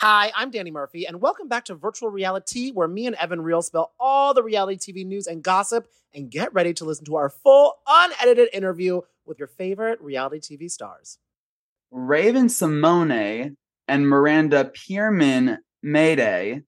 Hi, 0.00 0.30
I'm 0.36 0.52
Danny 0.52 0.70
Murphy, 0.70 1.08
and 1.08 1.20
welcome 1.20 1.48
back 1.48 1.64
to 1.64 1.74
Virtual 1.74 2.08
Reality, 2.08 2.70
where 2.70 2.86
me 2.86 3.08
and 3.08 3.16
Evan 3.16 3.40
Real 3.40 3.62
spill 3.62 3.90
all 3.98 4.32
the 4.32 4.44
reality 4.44 4.76
TV 4.92 5.04
news 5.04 5.26
and 5.26 5.42
gossip, 5.42 5.88
and 6.14 6.30
get 6.30 6.54
ready 6.54 6.72
to 6.74 6.84
listen 6.84 7.04
to 7.06 7.16
our 7.16 7.28
full, 7.28 7.74
unedited 7.84 8.48
interview 8.52 9.00
with 9.26 9.40
your 9.40 9.48
favorite 9.48 10.00
reality 10.00 10.38
TV 10.38 10.70
stars. 10.70 11.18
Raven-Symoné 11.90 13.56
and 13.88 14.08
Miranda 14.08 14.70
Pierman 14.72 15.58
Mayday, 15.82 16.62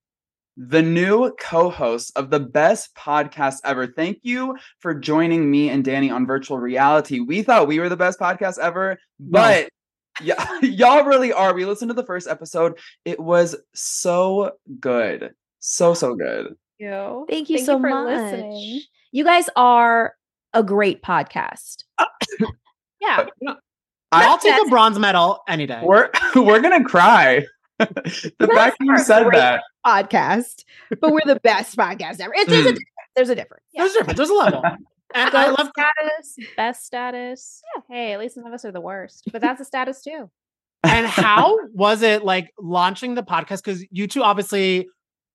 the 0.57 0.81
new 0.81 1.31
co-hosts 1.39 2.11
of 2.17 2.31
the 2.31 2.39
best 2.41 2.93
podcast 2.95 3.59
ever. 3.63 3.87
Thank 3.87 4.19
you 4.23 4.57
for 4.79 4.93
joining 4.93 5.49
me 5.49 5.69
and 5.69 5.85
Danny 5.85 6.11
on 6.11 6.27
Virtual 6.27 6.59
Reality. 6.59 7.21
We 7.21 7.43
thought 7.43 7.69
we 7.69 7.79
were 7.79 7.87
the 7.87 7.95
best 7.95 8.19
podcast 8.19 8.59
ever, 8.59 8.99
but 9.21 9.69
yeah, 10.21 10.59
y'all 10.61 11.05
really 11.05 11.31
are. 11.33 11.53
We 11.53 11.65
listened 11.65 11.89
to 11.89 11.93
the 11.95 12.05
first 12.05 12.27
episode. 12.27 12.77
It 13.05 13.19
was 13.19 13.55
so 13.73 14.51
good. 14.79 15.33
So, 15.59 15.93
so 15.93 16.15
good. 16.15 16.55
you. 16.79 17.25
Thank 17.29 17.49
you 17.49 17.57
Thank 17.57 17.65
so 17.65 17.77
you 17.77 17.81
for 17.83 17.89
much. 17.89 18.07
listening. 18.07 18.81
You 19.11 19.23
guys 19.23 19.49
are 19.55 20.15
a 20.53 20.63
great 20.63 21.01
podcast. 21.01 21.83
Yeah. 23.01 23.25
I'll 24.11 24.37
take 24.37 24.53
a 24.63 24.69
bronze 24.69 24.99
medal 24.99 25.41
any 25.47 25.65
day. 25.65 25.81
We're 25.83 26.11
we're 26.35 26.59
gonna 26.61 26.83
cry. 26.83 27.45
the 27.79 27.87
fact 28.53 28.77
that 28.77 28.85
you 28.85 28.97
said 28.99 29.27
that. 29.31 29.63
Podcast, 29.83 30.65
but 30.99 31.11
we're 31.11 31.21
the 31.25 31.39
best 31.39 31.75
podcast 31.75 32.19
ever. 32.19 32.31
It's, 32.35 32.47
there's, 32.47 32.67
a, 32.67 32.69
Mm. 32.73 32.75
difference. 32.75 32.85
there's 33.15 33.29
a 33.29 33.35
difference. 33.35 33.63
There's 33.73 33.91
a 33.95 33.97
difference. 33.97 34.17
There's 34.17 34.29
a 34.29 34.33
level. 34.35 34.63
And 35.13 35.33
I 35.35 35.49
love 35.49 35.69
status, 35.77 36.35
best 36.55 36.85
status. 36.85 37.61
Yeah, 37.75 37.81
Hey, 37.89 38.13
at 38.13 38.19
least 38.19 38.37
none 38.37 38.47
of 38.47 38.53
us 38.53 38.65
are 38.65 38.71
the 38.71 38.81
worst, 38.81 39.23
but 39.31 39.41
that's 39.41 39.61
a 39.61 39.65
status 39.65 40.01
too. 40.01 40.29
and 40.83 41.05
how 41.07 41.57
was 41.73 42.01
it 42.01 42.23
like 42.23 42.51
launching 42.59 43.15
the 43.15 43.23
podcast? 43.23 43.63
Because 43.63 43.85
you 43.91 44.07
two 44.07 44.23
obviously 44.23 44.87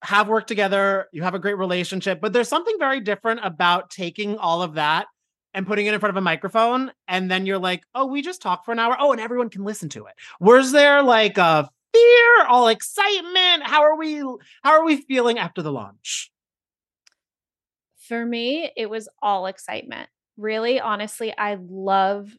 have 0.02 0.28
worked 0.28 0.48
together, 0.48 1.06
you 1.12 1.22
have 1.22 1.34
a 1.34 1.38
great 1.38 1.56
relationship, 1.58 2.20
but 2.20 2.32
there's 2.32 2.48
something 2.48 2.76
very 2.78 3.00
different 3.00 3.40
about 3.42 3.90
taking 3.90 4.36
all 4.38 4.62
of 4.62 4.74
that 4.74 5.06
and 5.54 5.66
putting 5.66 5.86
it 5.86 5.94
in 5.94 6.00
front 6.00 6.10
of 6.10 6.16
a 6.16 6.20
microphone. 6.20 6.92
And 7.08 7.30
then 7.30 7.46
you're 7.46 7.58
like, 7.58 7.82
oh, 7.94 8.06
we 8.06 8.20
just 8.22 8.42
talked 8.42 8.66
for 8.66 8.72
an 8.72 8.78
hour. 8.78 8.94
Oh, 8.98 9.12
and 9.12 9.20
everyone 9.20 9.48
can 9.48 9.64
listen 9.64 9.88
to 9.90 10.04
it. 10.06 10.12
Was 10.38 10.70
there 10.72 11.02
like 11.02 11.38
a 11.38 11.68
fear, 11.94 12.46
all 12.46 12.68
excitement? 12.68 13.62
How 13.62 13.82
are 13.82 13.96
we 13.96 14.18
how 14.62 14.72
are 14.72 14.84
we 14.84 14.98
feeling 15.02 15.38
after 15.38 15.62
the 15.62 15.72
launch? 15.72 16.30
For 18.08 18.24
me, 18.24 18.70
it 18.76 18.88
was 18.88 19.08
all 19.22 19.46
excitement. 19.46 20.08
Really, 20.36 20.80
honestly, 20.80 21.36
I 21.36 21.56
love 21.60 22.30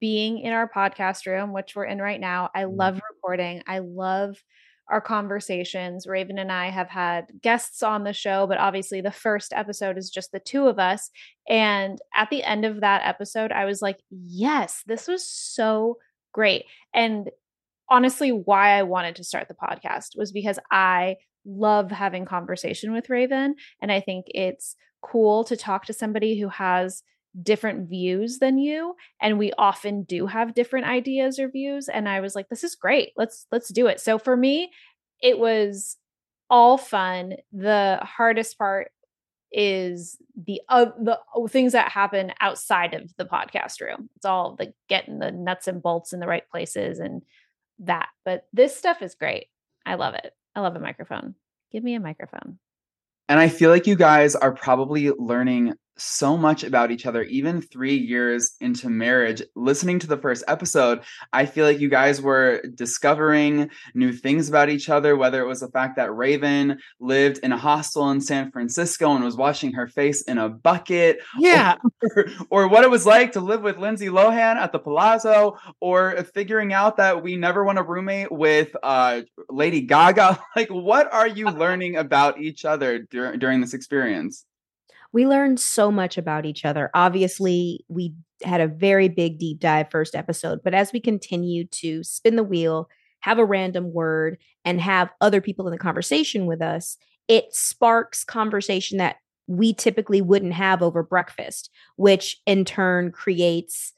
being 0.00 0.38
in 0.38 0.52
our 0.52 0.68
podcast 0.68 1.26
room, 1.26 1.52
which 1.52 1.76
we're 1.76 1.84
in 1.84 2.00
right 2.00 2.20
now. 2.20 2.50
I 2.54 2.62
mm-hmm. 2.62 2.76
love 2.76 3.00
recording. 3.10 3.62
I 3.66 3.80
love 3.80 4.42
our 4.88 5.00
conversations. 5.00 6.06
Raven 6.06 6.38
and 6.38 6.50
I 6.50 6.70
have 6.70 6.88
had 6.88 7.26
guests 7.40 7.82
on 7.82 8.04
the 8.04 8.12
show, 8.12 8.46
but 8.46 8.58
obviously 8.58 9.00
the 9.00 9.12
first 9.12 9.52
episode 9.54 9.96
is 9.96 10.10
just 10.10 10.32
the 10.32 10.40
two 10.40 10.66
of 10.66 10.78
us. 10.78 11.10
And 11.48 11.98
at 12.14 12.30
the 12.30 12.42
end 12.42 12.64
of 12.64 12.80
that 12.80 13.02
episode, 13.04 13.52
I 13.52 13.64
was 13.64 13.80
like, 13.80 13.98
yes, 14.10 14.82
this 14.86 15.08
was 15.08 15.24
so 15.24 15.98
great. 16.32 16.64
And 16.92 17.30
honestly, 17.88 18.30
why 18.30 18.78
I 18.78 18.82
wanted 18.82 19.16
to 19.16 19.24
start 19.24 19.48
the 19.48 19.54
podcast 19.54 20.16
was 20.16 20.32
because 20.32 20.58
I 20.70 21.16
love 21.44 21.90
having 21.90 22.24
conversation 22.24 22.92
with 22.92 23.10
Raven. 23.10 23.56
And 23.80 23.90
I 23.90 24.00
think 24.00 24.26
it's 24.28 24.76
cool 25.02 25.44
to 25.44 25.56
talk 25.56 25.86
to 25.86 25.92
somebody 25.92 26.40
who 26.40 26.48
has 26.48 27.02
different 27.42 27.88
views 27.88 28.38
than 28.40 28.58
you 28.58 28.94
and 29.20 29.38
we 29.38 29.52
often 29.56 30.02
do 30.02 30.26
have 30.26 30.54
different 30.54 30.86
ideas 30.86 31.38
or 31.38 31.48
views 31.48 31.88
and 31.88 32.06
i 32.06 32.20
was 32.20 32.34
like 32.34 32.46
this 32.50 32.62
is 32.62 32.74
great. 32.74 33.12
Let's 33.16 33.46
let's 33.50 33.70
do 33.70 33.86
it. 33.86 34.00
So 34.00 34.18
for 34.18 34.36
me 34.36 34.70
it 35.22 35.38
was 35.38 35.96
all 36.50 36.76
fun. 36.76 37.36
The 37.52 37.98
hardest 38.02 38.58
part 38.58 38.90
is 39.50 40.18
the 40.36 40.60
uh, 40.68 40.86
the 40.98 41.18
things 41.48 41.72
that 41.72 41.90
happen 41.90 42.32
outside 42.40 42.92
of 42.92 43.14
the 43.16 43.24
podcast 43.24 43.80
room. 43.80 44.10
It's 44.16 44.26
all 44.26 44.56
the 44.56 44.74
getting 44.88 45.18
the 45.18 45.30
nuts 45.30 45.68
and 45.68 45.82
bolts 45.82 46.12
in 46.12 46.20
the 46.20 46.26
right 46.26 46.48
places 46.50 46.98
and 46.98 47.22
that 47.78 48.08
but 48.26 48.46
this 48.52 48.76
stuff 48.76 49.00
is 49.00 49.14
great. 49.14 49.46
I 49.86 49.94
love 49.94 50.14
it 50.14 50.34
i 50.54 50.60
love 50.60 50.76
a 50.76 50.80
microphone. 50.80 51.34
Give 51.70 51.82
me 51.82 51.94
a 51.94 52.00
microphone. 52.00 52.58
And 53.28 53.40
I 53.40 53.48
feel 53.48 53.70
like 53.70 53.86
you 53.86 53.96
guys 53.96 54.34
are 54.34 54.52
probably 54.52 55.10
learning 55.10 55.74
so 55.96 56.36
much 56.36 56.64
about 56.64 56.90
each 56.90 57.06
other, 57.06 57.22
even 57.24 57.60
three 57.60 57.96
years 57.96 58.56
into 58.60 58.88
marriage. 58.88 59.42
Listening 59.54 59.98
to 60.00 60.06
the 60.06 60.16
first 60.16 60.42
episode, 60.48 61.00
I 61.32 61.46
feel 61.46 61.66
like 61.66 61.80
you 61.80 61.88
guys 61.88 62.20
were 62.20 62.62
discovering 62.74 63.70
new 63.94 64.12
things 64.12 64.48
about 64.48 64.68
each 64.70 64.88
other, 64.88 65.16
whether 65.16 65.40
it 65.42 65.46
was 65.46 65.60
the 65.60 65.68
fact 65.68 65.96
that 65.96 66.14
Raven 66.14 66.78
lived 67.00 67.38
in 67.38 67.52
a 67.52 67.56
hostel 67.58 68.10
in 68.10 68.20
San 68.20 68.50
Francisco 68.50 69.14
and 69.14 69.24
was 69.24 69.36
washing 69.36 69.72
her 69.72 69.86
face 69.86 70.22
in 70.22 70.38
a 70.38 70.48
bucket, 70.48 71.18
Yeah. 71.38 71.76
or, 72.16 72.26
or 72.50 72.68
what 72.68 72.84
it 72.84 72.90
was 72.90 73.06
like 73.06 73.32
to 73.32 73.40
live 73.40 73.62
with 73.62 73.78
Lindsay 73.78 74.08
Lohan 74.08 74.56
at 74.56 74.72
the 74.72 74.78
Palazzo, 74.78 75.56
or 75.80 76.24
figuring 76.34 76.72
out 76.72 76.96
that 76.96 77.22
we 77.22 77.36
never 77.36 77.64
want 77.64 77.78
a 77.78 77.82
roommate 77.82 78.32
with 78.32 78.74
uh, 78.82 79.20
Lady 79.50 79.82
Gaga. 79.82 80.38
Like, 80.54 80.68
what 80.68 81.10
are 81.12 81.26
you 81.26 81.46
learning 81.46 81.96
about 81.96 82.38
each 82.38 82.66
other 82.66 82.98
dur- 82.98 83.36
during 83.38 83.60
this 83.62 83.72
experience? 83.72 84.44
We 85.12 85.26
learned 85.26 85.60
so 85.60 85.90
much 85.90 86.16
about 86.16 86.46
each 86.46 86.64
other. 86.64 86.90
Obviously, 86.94 87.84
we 87.88 88.14
had 88.42 88.60
a 88.60 88.68
very 88.68 89.08
big 89.08 89.38
deep 89.38 89.60
dive 89.60 89.90
first 89.90 90.14
episode, 90.14 90.60
but 90.64 90.74
as 90.74 90.92
we 90.92 91.00
continue 91.00 91.66
to 91.66 92.02
spin 92.02 92.36
the 92.36 92.42
wheel, 92.42 92.88
have 93.20 93.38
a 93.38 93.44
random 93.44 93.92
word, 93.92 94.38
and 94.64 94.80
have 94.80 95.10
other 95.20 95.40
people 95.40 95.66
in 95.66 95.72
the 95.72 95.78
conversation 95.78 96.46
with 96.46 96.60
us, 96.60 96.96
it 97.28 97.54
sparks 97.54 98.24
conversation 98.24 98.98
that 98.98 99.16
we 99.46 99.72
typically 99.74 100.22
wouldn't 100.22 100.54
have 100.54 100.82
over 100.82 101.02
breakfast, 101.02 101.70
which 101.96 102.40
in 102.46 102.64
turn 102.64 103.12
creates 103.12 103.92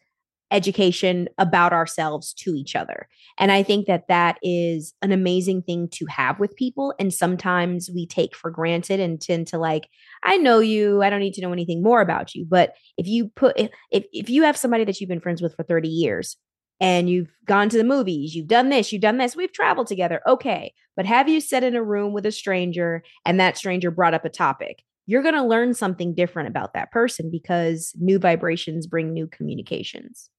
education 0.55 1.29
about 1.37 1.73
ourselves 1.73 2.33
to 2.33 2.55
each 2.55 2.77
other. 2.77 3.09
And 3.39 3.51
I 3.51 3.65
think 3.65 3.87
that 3.87 4.07
that 4.07 4.39
is 4.41 4.95
an 5.03 5.11
amazing 5.11 5.63
thing 5.63 5.89
to 5.95 6.07
have 6.07 6.39
with 6.39 6.55
people. 6.55 6.95
And 7.01 7.13
sometimes 7.13 7.91
we 7.93 8.07
take 8.07 8.37
for 8.37 8.51
granted 8.53 9.01
and 9.01 9.21
tend 9.21 9.49
to 9.49 9.59
like, 9.59 9.89
I 10.23 10.37
know 10.37 10.61
you, 10.61 11.03
I 11.03 11.11
don't 11.11 11.19
need 11.19 11.35
to 11.35 11.43
know 11.43 11.53
anything 11.53 11.83
more 11.83 12.01
about 12.01 12.37
you. 12.37 12.47
But 12.49 12.75
if 12.97 13.09
you 13.09 13.29
put, 13.35 13.59
if, 13.59 13.71
if, 14.13 14.31
you 14.31 14.45
have 14.45 14.57
somebody 14.57 14.85
that 14.85 15.01
you've 15.01 15.09
been 15.09 15.21
friends 15.21 15.43
with 15.43 15.57
for 15.57 15.65
30 15.65 15.89
years 15.89 16.37
and 16.81 17.11
you've 17.11 17.35
gone 17.45 17.69
to 17.71 17.77
the 17.77 17.83
movies, 17.83 18.37
you've 18.37 18.47
done 18.47 18.69
this, 18.69 18.93
you've 18.93 19.03
done 19.03 19.19
this, 19.19 19.35
we've 19.35 19.53
traveled 19.53 19.89
together. 19.89 20.21
Okay. 20.25 20.73
But 20.97 21.07
have 21.07 21.29
you 21.29 21.41
sat 21.41 21.65
in 21.65 21.75
a 21.75 21.83
room 21.83 22.13
with 22.13 22.27
a 22.27 22.33
stranger 22.33 23.03
and 23.27 23.41
that 23.41 23.59
stranger 23.59 23.91
brought 23.91 24.15
up 24.15 24.25
a 24.25 24.31
topic? 24.31 24.85
You're 25.07 25.23
going 25.23 25.35
to 25.35 25.43
learn 25.43 25.75
something 25.75 26.15
different 26.15 26.49
about 26.49 26.75
that 26.75 26.93
person 26.93 27.29
because 27.31 27.93
new 27.99 28.21
vibrations 28.21 28.87
bring 28.87 29.13
new 29.13 29.27
communications. 29.27 30.31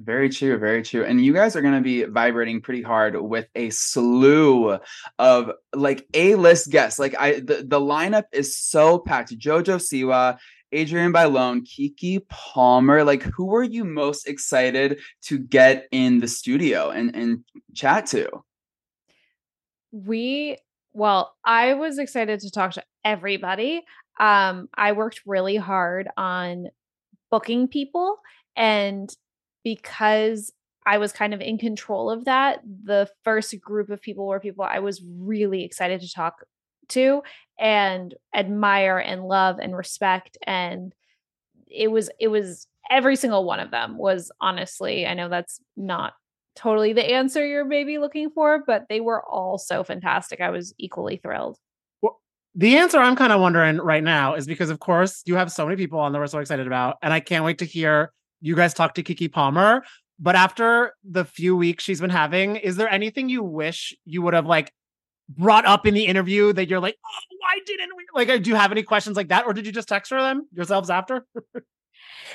Very 0.00 0.28
true, 0.28 0.58
very 0.58 0.82
true. 0.82 1.04
And 1.04 1.24
you 1.24 1.32
guys 1.32 1.54
are 1.54 1.62
going 1.62 1.74
to 1.74 1.80
be 1.80 2.04
vibrating 2.04 2.60
pretty 2.60 2.82
hard 2.82 3.20
with 3.20 3.46
a 3.54 3.70
slew 3.70 4.78
of 5.18 5.52
like 5.74 6.06
A-list 6.14 6.70
guests. 6.70 6.98
Like 6.98 7.14
I 7.18 7.34
the, 7.40 7.64
the 7.66 7.80
lineup 7.80 8.24
is 8.32 8.56
so 8.56 8.98
packed. 8.98 9.38
Jojo 9.38 9.78
Siwa, 9.78 10.38
Adrienne 10.74 11.12
Bailon, 11.12 11.60
Keke 11.60 12.26
Palmer. 12.28 13.04
Like 13.04 13.22
who 13.22 13.54
are 13.54 13.62
you 13.62 13.84
most 13.84 14.26
excited 14.26 15.00
to 15.22 15.38
get 15.38 15.86
in 15.92 16.18
the 16.18 16.28
studio 16.28 16.90
and 16.90 17.14
and 17.14 17.44
chat 17.72 18.06
to? 18.06 18.28
we 19.92 20.56
well 20.94 21.34
i 21.44 21.74
was 21.74 21.98
excited 21.98 22.40
to 22.40 22.50
talk 22.50 22.72
to 22.72 22.82
everybody 23.04 23.82
um 24.18 24.68
i 24.74 24.92
worked 24.92 25.20
really 25.26 25.56
hard 25.56 26.08
on 26.16 26.66
booking 27.30 27.68
people 27.68 28.16
and 28.56 29.14
because 29.64 30.52
i 30.86 30.98
was 30.98 31.12
kind 31.12 31.34
of 31.34 31.40
in 31.40 31.58
control 31.58 32.10
of 32.10 32.24
that 32.24 32.60
the 32.84 33.08
first 33.24 33.58
group 33.60 33.90
of 33.90 34.00
people 34.00 34.26
were 34.26 34.40
people 34.40 34.64
i 34.64 34.78
was 34.78 35.02
really 35.18 35.64
excited 35.64 36.00
to 36.00 36.12
talk 36.12 36.44
to 36.88 37.22
and 37.58 38.14
admire 38.34 38.98
and 38.98 39.24
love 39.24 39.58
and 39.58 39.76
respect 39.76 40.36
and 40.46 40.94
it 41.68 41.90
was 41.90 42.10
it 42.18 42.28
was 42.28 42.66
every 42.90 43.16
single 43.16 43.44
one 43.44 43.60
of 43.60 43.70
them 43.70 43.96
was 43.96 44.30
honestly 44.40 45.06
i 45.06 45.14
know 45.14 45.28
that's 45.28 45.60
not 45.76 46.14
totally 46.54 46.92
the 46.92 47.04
answer 47.04 47.46
you're 47.46 47.64
maybe 47.64 47.98
looking 47.98 48.30
for, 48.30 48.62
but 48.66 48.86
they 48.88 49.00
were 49.00 49.22
all 49.28 49.58
so 49.58 49.84
fantastic. 49.84 50.40
I 50.40 50.50
was 50.50 50.74
equally 50.78 51.16
thrilled. 51.16 51.58
Well, 52.00 52.20
The 52.54 52.76
answer 52.76 52.98
I'm 52.98 53.16
kind 53.16 53.32
of 53.32 53.40
wondering 53.40 53.78
right 53.78 54.04
now 54.04 54.34
is 54.34 54.46
because, 54.46 54.70
of 54.70 54.80
course, 54.80 55.22
you 55.26 55.36
have 55.36 55.50
so 55.50 55.64
many 55.64 55.76
people 55.76 56.00
on 56.00 56.12
that 56.12 56.18
we're 56.18 56.26
so 56.26 56.38
excited 56.38 56.66
about, 56.66 56.98
and 57.02 57.12
I 57.12 57.20
can't 57.20 57.44
wait 57.44 57.58
to 57.58 57.64
hear 57.64 58.12
you 58.42 58.54
guys 58.54 58.74
talk 58.74 58.94
to 58.94 59.02
Keke 59.02 59.32
Palmer. 59.32 59.84
But 60.18 60.36
after 60.36 60.92
the 61.08 61.24
few 61.24 61.56
weeks 61.56 61.82
she's 61.82 62.00
been 62.00 62.10
having, 62.10 62.56
is 62.56 62.76
there 62.76 62.88
anything 62.88 63.28
you 63.28 63.42
wish 63.42 63.96
you 64.04 64.20
would 64.22 64.34
have 64.34 64.46
like 64.46 64.72
brought 65.28 65.64
up 65.64 65.86
in 65.86 65.94
the 65.94 66.04
interview 66.04 66.52
that 66.52 66.68
you're 66.68 66.80
like, 66.80 66.96
oh, 67.04 67.36
why 67.38 67.58
didn't 67.64 67.96
we? 67.96 68.04
Like, 68.14 68.28
uh, 68.28 68.38
do 68.38 68.50
you 68.50 68.56
have 68.56 68.72
any 68.72 68.82
questions 68.82 69.16
like 69.16 69.28
that, 69.28 69.46
or 69.46 69.54
did 69.54 69.64
you 69.64 69.72
just 69.72 69.88
text 69.88 70.10
her 70.10 70.20
them 70.20 70.46
yourselves 70.52 70.90
after? 70.90 71.26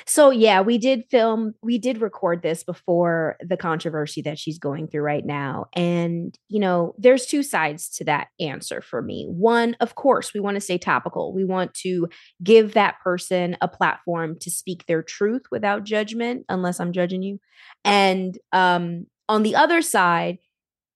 So 0.06 0.30
yeah, 0.30 0.60
we 0.60 0.78
did 0.78 1.04
film, 1.10 1.54
we 1.62 1.78
did 1.78 2.00
record 2.00 2.42
this 2.42 2.62
before 2.62 3.36
the 3.40 3.56
controversy 3.56 4.22
that 4.22 4.38
she's 4.38 4.58
going 4.58 4.88
through 4.88 5.02
right 5.02 5.24
now. 5.24 5.66
And, 5.74 6.36
you 6.48 6.60
know, 6.60 6.94
there's 6.98 7.26
two 7.26 7.42
sides 7.42 7.88
to 7.96 8.04
that 8.04 8.28
answer 8.40 8.80
for 8.80 9.02
me. 9.02 9.26
One, 9.28 9.76
of 9.80 9.94
course, 9.94 10.32
we 10.32 10.40
want 10.40 10.54
to 10.54 10.60
stay 10.60 10.78
topical. 10.78 11.32
We 11.32 11.44
want 11.44 11.74
to 11.74 12.08
give 12.42 12.74
that 12.74 13.00
person 13.00 13.56
a 13.60 13.68
platform 13.68 14.36
to 14.40 14.50
speak 14.50 14.86
their 14.86 15.02
truth 15.02 15.42
without 15.50 15.84
judgment, 15.84 16.44
unless 16.48 16.80
I'm 16.80 16.92
judging 16.92 17.22
you. 17.22 17.38
And 17.84 18.38
um 18.52 19.06
on 19.28 19.42
the 19.42 19.56
other 19.56 19.82
side, 19.82 20.38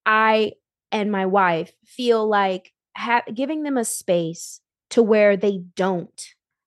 I 0.06 0.52
and 0.90 1.10
my 1.10 1.26
wife 1.26 1.72
feel 1.86 2.26
like 2.28 2.72
ha- 2.96 3.24
giving 3.34 3.62
them 3.62 3.76
a 3.76 3.84
space 3.84 4.60
to 4.90 5.02
where 5.02 5.36
they 5.36 5.60
don't 5.76 6.22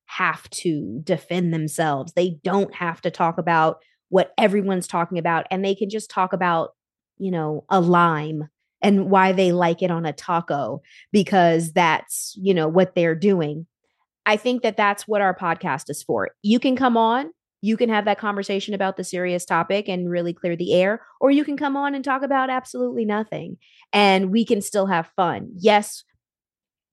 have 0.06 0.50
to 0.50 1.02
defend 1.04 1.54
themselves. 1.54 2.13
They 2.13 2.38
don't 2.44 2.74
have 2.74 3.02
to 3.02 3.12
talk 3.12 3.38
about 3.38 3.78
what 4.10 4.34
everyone's 4.38 4.88
talking 4.88 5.18
about 5.18 5.46
and 5.52 5.63
they 5.63 5.75
can 5.75 5.90
just 5.90 6.10
talk 6.10 6.34
about, 6.34 6.72
you 7.18 7.31
know, 7.31 7.66
a 7.69 7.81
lime 7.81 8.50
and 8.81 9.10
why 9.10 9.31
they 9.31 9.52
like 9.52 9.81
it 9.81 9.92
on 9.92 10.06
a 10.06 10.13
taco 10.13 10.81
because 11.12 11.74
that's, 11.74 12.36
you 12.38 12.54
know, 12.54 12.68
what 12.68 12.94
they're 12.96 13.16
doing. 13.16 13.66
I 14.25 14.38
think 14.38 14.63
that 14.63 14.78
that's 14.78 15.07
what 15.07 15.22
our 15.22 15.36
podcast 15.36 15.90
is 15.90 16.04
for. 16.04 16.31
You 16.44 16.60
can 16.60 16.75
come 16.75 16.98
on, 16.98 17.31
you 17.62 17.78
can 17.78 17.90
have 17.90 18.06
that 18.06 18.19
conversation 18.19 18.74
about 18.74 18.96
the 18.96 19.04
serious 19.04 19.44
topic 19.44 19.88
and 19.88 20.10
really 20.10 20.34
clear 20.34 20.56
the 20.56 20.74
air, 20.74 21.01
or 21.19 21.31
you 21.31 21.44
can 21.44 21.58
come 21.58 21.75
on 21.75 21.96
and 21.96 22.04
talk 22.04 22.22
about 22.22 22.50
absolutely 22.50 23.06
nothing 23.06 23.58
and 23.92 24.31
we 24.31 24.46
can 24.46 24.62
still 24.62 24.86
have 24.86 25.12
fun. 25.16 25.50
Yes, 25.58 26.04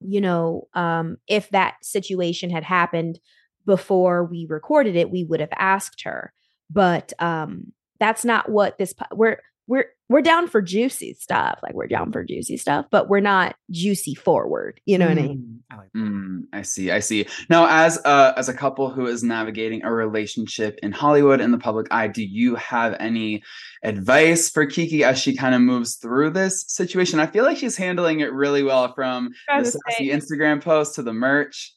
you 0.06 0.20
know, 0.20 0.68
um, 0.74 1.16
if 1.28 1.50
that 1.50 1.74
situation 1.82 2.50
had 2.50 2.64
happened 2.64 3.18
before 3.66 4.24
we 4.24 4.46
recorded 4.48 4.96
it, 4.96 5.10
we 5.10 5.24
would 5.24 5.40
have 5.40 5.52
asked 5.56 6.02
her. 6.02 6.32
But 6.70 7.12
um, 7.18 7.72
that's 8.00 8.24
not 8.24 8.50
what 8.50 8.78
this. 8.78 8.94
We're 9.12 9.40
we're 9.72 9.86
we're 10.10 10.20
down 10.20 10.48
for 10.48 10.60
juicy 10.60 11.14
stuff. 11.14 11.58
Like 11.62 11.72
we're 11.72 11.86
down 11.86 12.12
for 12.12 12.22
juicy 12.22 12.58
stuff, 12.58 12.84
but 12.90 13.08
we're 13.08 13.20
not 13.20 13.56
juicy 13.70 14.14
forward. 14.14 14.78
You 14.84 14.98
know 14.98 15.06
mm, 15.06 15.08
what 15.08 15.18
I 15.18 15.22
mean? 15.22 15.38
Mm, 15.38 15.58
I, 15.70 15.76
like 15.78 15.92
mm, 15.96 16.42
I 16.52 16.60
see. 16.60 16.90
I 16.90 16.98
see. 16.98 17.26
Now, 17.48 17.66
as 17.70 17.98
a 18.04 18.34
as 18.36 18.50
a 18.50 18.54
couple 18.54 18.90
who 18.90 19.06
is 19.06 19.22
navigating 19.22 19.82
a 19.82 19.90
relationship 19.90 20.78
in 20.82 20.92
Hollywood 20.92 21.40
in 21.40 21.52
the 21.52 21.58
public 21.58 21.86
eye, 21.90 22.08
do 22.08 22.22
you 22.22 22.54
have 22.56 22.94
any 23.00 23.42
advice 23.82 24.50
for 24.50 24.66
Keke 24.66 25.00
as 25.00 25.18
she 25.18 25.34
kind 25.34 25.54
of 25.54 25.62
moves 25.62 25.96
through 25.96 26.32
this 26.32 26.66
situation? 26.68 27.18
I 27.18 27.26
feel 27.26 27.44
like 27.44 27.56
she's 27.56 27.78
handling 27.78 28.20
it 28.20 28.30
really 28.34 28.62
well 28.62 28.92
from 28.92 29.30
the 29.48 29.64
sassy 29.64 30.10
Instagram 30.10 30.62
post 30.62 30.96
to 30.96 31.02
the 31.02 31.14
merch. 31.14 31.74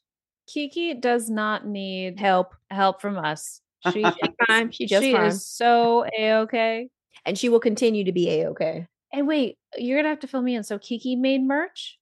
Keke 0.53 0.99
does 0.99 1.29
not 1.29 1.65
need 1.65 2.19
help 2.19 2.55
help 2.69 3.01
from 3.01 3.17
us. 3.17 3.61
She, 3.93 4.03
fine. 4.47 4.71
She 4.71 4.85
just 4.85 5.01
she 5.01 5.13
fine. 5.13 5.27
is 5.27 5.47
so 5.47 6.05
a 6.19 6.33
okay 6.39 6.89
and 7.25 7.37
she 7.37 7.49
will 7.49 7.59
continue 7.59 8.03
to 8.03 8.11
be 8.11 8.29
a 8.29 8.49
okay. 8.49 8.87
And 9.13 9.27
wait, 9.27 9.57
you're 9.77 9.97
gonna 9.97 10.09
have 10.09 10.19
to 10.19 10.27
fill 10.27 10.41
me 10.41 10.55
in. 10.55 10.63
So 10.63 10.77
Keke 10.77 11.17
made 11.17 11.41
merch. 11.41 11.97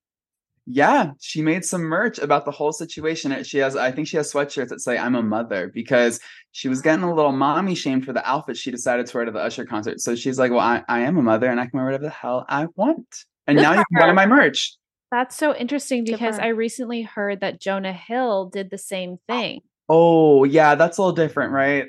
Yeah, 0.66 1.12
she 1.20 1.42
made 1.42 1.66
some 1.66 1.82
merch 1.82 2.20
about 2.20 2.46
the 2.46 2.52
whole 2.52 2.72
situation. 2.72 3.44
She 3.44 3.58
has, 3.58 3.76
I 3.76 3.92
think, 3.92 4.08
she 4.08 4.16
has 4.16 4.32
sweatshirts 4.32 4.70
that 4.70 4.80
say 4.80 4.98
"I'm 4.98 5.16
a 5.16 5.22
mother" 5.22 5.70
because 5.74 6.22
she 6.54 6.70
was 6.70 6.82
getting 6.82 7.04
a 7.04 7.14
little 7.14 7.34
mommy 7.34 7.76
shamed 7.76 8.06
for 8.06 8.14
the 8.14 8.26
outfit 8.28 8.56
she 8.56 8.72
decided 8.72 9.06
to 9.06 9.18
wear 9.18 9.26
to 9.26 9.32
the 9.32 9.40
Usher 9.40 9.66
concert. 9.66 10.00
So 10.00 10.16
she's 10.16 10.40
like, 10.40 10.52
"Well, 10.52 10.62
I, 10.62 10.84
I 10.88 11.02
am 11.02 11.18
a 11.18 11.22
mother, 11.22 11.48
and 11.48 11.60
I 11.60 11.66
can 11.66 11.72
wear 11.74 11.86
whatever 11.86 12.06
the 12.06 12.10
hell 12.10 12.46
I 12.48 12.68
want." 12.76 13.26
And 13.46 13.58
now 13.58 13.74
you 13.74 13.84
can 13.92 14.00
buy 14.00 14.14
my 14.14 14.26
merch. 14.26 14.78
That's 15.12 15.36
so 15.36 15.54
interesting 15.54 16.06
because 16.06 16.40
I 16.40 16.48
recently 16.48 17.04
heard 17.04 17.42
that 17.42 17.62
Jonah 17.62 17.94
Hill 17.94 18.46
did 18.46 18.72
the 18.72 18.78
same 18.78 19.18
oh, 19.30 19.34
thing. 19.34 19.62
Oh 19.90 20.44
yeah, 20.46 20.76
that's 20.76 20.98
a 20.98 21.02
little 21.02 21.16
different, 21.16 21.52
right? 21.52 21.88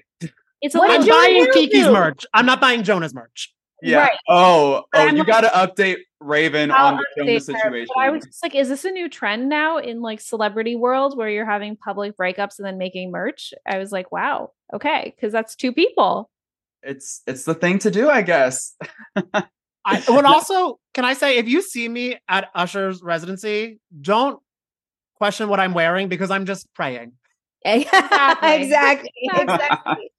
It's 0.64 0.74
a 0.74 0.78
what 0.78 0.90
I'm 0.90 1.06
buying 1.06 1.46
Keke's 1.52 1.72
do? 1.72 1.92
merch. 1.92 2.24
I'm 2.32 2.46
not 2.46 2.58
buying 2.58 2.84
Jonah's 2.84 3.12
merch. 3.12 3.52
Yeah. 3.82 3.98
Right. 3.98 4.18
Oh, 4.30 4.84
oh, 4.94 5.06
you 5.08 5.24
got 5.24 5.42
to 5.42 5.48
update 5.48 5.98
Raven 6.18 6.70
I'll 6.70 6.94
on 6.94 6.96
the 6.96 7.04
Jonah 7.18 7.40
situation. 7.40 7.92
I 7.98 8.08
was 8.08 8.24
just 8.24 8.42
like, 8.42 8.54
is 8.54 8.70
this 8.70 8.86
a 8.86 8.90
new 8.90 9.10
trend 9.10 9.50
now 9.50 9.76
in 9.76 10.00
like 10.00 10.22
celebrity 10.22 10.74
world 10.74 11.18
where 11.18 11.28
you're 11.28 11.44
having 11.44 11.76
public 11.76 12.16
breakups 12.16 12.58
and 12.58 12.64
then 12.64 12.78
making 12.78 13.10
merch? 13.10 13.52
I 13.66 13.76
was 13.76 13.92
like, 13.92 14.10
wow, 14.10 14.52
okay, 14.72 15.12
because 15.14 15.34
that's 15.34 15.54
two 15.54 15.70
people. 15.70 16.30
It's 16.82 17.20
it's 17.26 17.44
the 17.44 17.54
thing 17.54 17.78
to 17.80 17.90
do, 17.90 18.08
I 18.08 18.22
guess. 18.22 18.74
I 19.84 20.02
would 20.08 20.24
also 20.24 20.78
can 20.94 21.04
I 21.04 21.12
say 21.12 21.36
if 21.36 21.46
you 21.46 21.60
see 21.60 21.86
me 21.86 22.16
at 22.26 22.48
Usher's 22.54 23.02
residency, 23.02 23.80
don't 24.00 24.40
question 25.16 25.50
what 25.50 25.60
I'm 25.60 25.74
wearing 25.74 26.08
because 26.08 26.30
I'm 26.30 26.46
just 26.46 26.72
praying. 26.72 27.12
exactly. 27.66 28.62
exactly. 28.62 29.10
exactly 29.34 30.10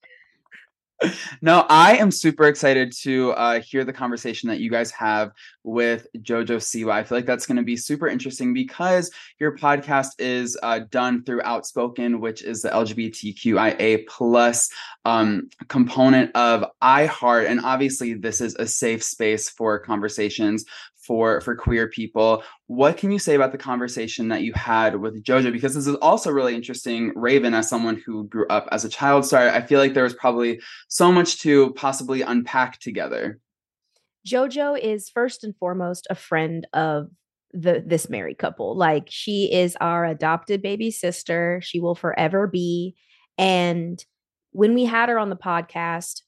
no, 1.42 1.66
I 1.70 1.98
am 1.98 2.12
super 2.12 2.46
excited 2.46 2.92
to 3.02 3.32
uh, 3.32 3.60
hear 3.60 3.84
the 3.84 3.94
conversation 3.94 4.50
that 4.50 4.60
you 4.60 4.70
guys 4.70 4.92
have 4.92 5.32
with 5.64 6.08
Jojo 6.18 6.58
Siwa. 6.58 6.92
I 6.92 7.04
feel 7.04 7.18
like 7.18 7.26
that's 7.26 7.46
going 7.46 7.58
to 7.58 7.64
be 7.64 7.76
super 7.76 8.08
interesting 8.08 8.54
because 8.54 9.12
your 9.40 9.58
podcast 9.58 10.12
is 10.20 10.58
uh, 10.64 10.80
done 10.90 11.24
through 11.24 11.42
Outspoken, 11.44 12.20
which 12.22 12.44
is 12.44 12.62
the 12.62 12.70
LGBTQIA 12.70 14.08
plus 14.08 14.70
um, 15.04 15.50
component 15.68 16.36
of 16.36 16.66
iHeart, 16.82 17.48
and 17.50 17.62
obviously 17.62 18.14
this 18.14 18.42
is 18.42 18.56
a 18.56 18.66
safe 18.66 19.04
space 19.04 19.50
for 19.50 19.80
conversations 19.80 20.66
for 21.06 21.42
for 21.42 21.56
queer 21.56 21.88
people. 21.88 22.44
What 22.68 22.98
can 22.98 23.12
you 23.12 23.20
say 23.20 23.36
about 23.36 23.52
the 23.52 23.58
conversation 23.58 24.30
that 24.30 24.42
you 24.42 24.54
had 24.54 24.98
with 24.98 25.24
Jojo? 25.24 25.52
Because 25.52 25.76
this 25.76 25.88
is 25.88 25.96
also 25.96 26.32
really 26.32 26.56
interesting. 26.56 27.12
Raven, 27.16 27.54
as 27.54 27.70
someone 27.70 28.02
who 28.06 28.28
grew 28.28 28.48
up 28.48 28.68
as 28.72 28.84
a 28.84 28.90
child 28.90 29.26
star, 29.26 29.50
I 29.50 29.62
feel 29.62 29.80
like 29.80 29.94
there 29.94 30.04
was 30.04 30.14
probably 30.14 30.62
so 30.88 31.12
much 31.12 31.40
to 31.42 31.74
possibly 31.74 32.22
unpack 32.22 32.80
together. 32.80 33.40
Jojo 34.28 34.78
is 34.78 35.10
first 35.10 35.44
and 35.44 35.56
foremost 35.58 36.08
a 36.10 36.16
friend 36.16 36.68
of 36.74 37.10
the 37.54 37.84
this 37.86 38.10
married 38.10 38.38
couple. 38.38 38.76
Like 38.76 39.08
she 39.10 39.52
is 39.52 39.78
our 39.80 40.06
adopted 40.06 40.62
baby 40.62 40.92
sister. 40.92 41.62
She 41.64 41.80
will 41.80 41.96
forever 41.96 42.48
be. 42.48 42.96
And 43.38 44.04
when 44.52 44.74
we 44.74 44.86
had 44.86 45.10
her 45.10 45.20
on 45.20 45.30
the 45.30 45.36
podcast, 45.36 46.22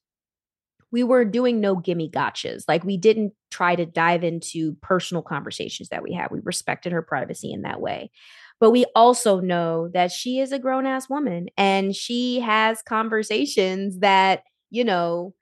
we 0.91 1.03
were 1.03 1.25
doing 1.25 1.59
no 1.59 1.75
gimme 1.75 2.09
gotchas. 2.09 2.63
Like 2.67 2.83
we 2.83 2.97
didn't 2.97 3.33
try 3.51 3.75
to 3.75 3.85
dive 3.85 4.23
into 4.23 4.75
personal 4.81 5.21
conversations 5.21 5.89
that 5.89 6.03
we 6.03 6.13
had. 6.13 6.31
We 6.31 6.39
respected 6.43 6.91
her 6.91 7.01
privacy 7.01 7.51
in 7.51 7.63
that 7.63 7.81
way. 7.81 8.11
But 8.59 8.71
we 8.71 8.85
also 8.95 9.39
know 9.39 9.89
that 9.93 10.11
she 10.11 10.39
is 10.39 10.51
a 10.51 10.59
grown 10.59 10.85
ass 10.85 11.09
woman 11.09 11.47
and 11.57 11.95
she 11.95 12.39
has 12.39 12.81
conversations 12.81 13.99
that, 13.99 14.43
you 14.69 14.83
know, 14.83 15.33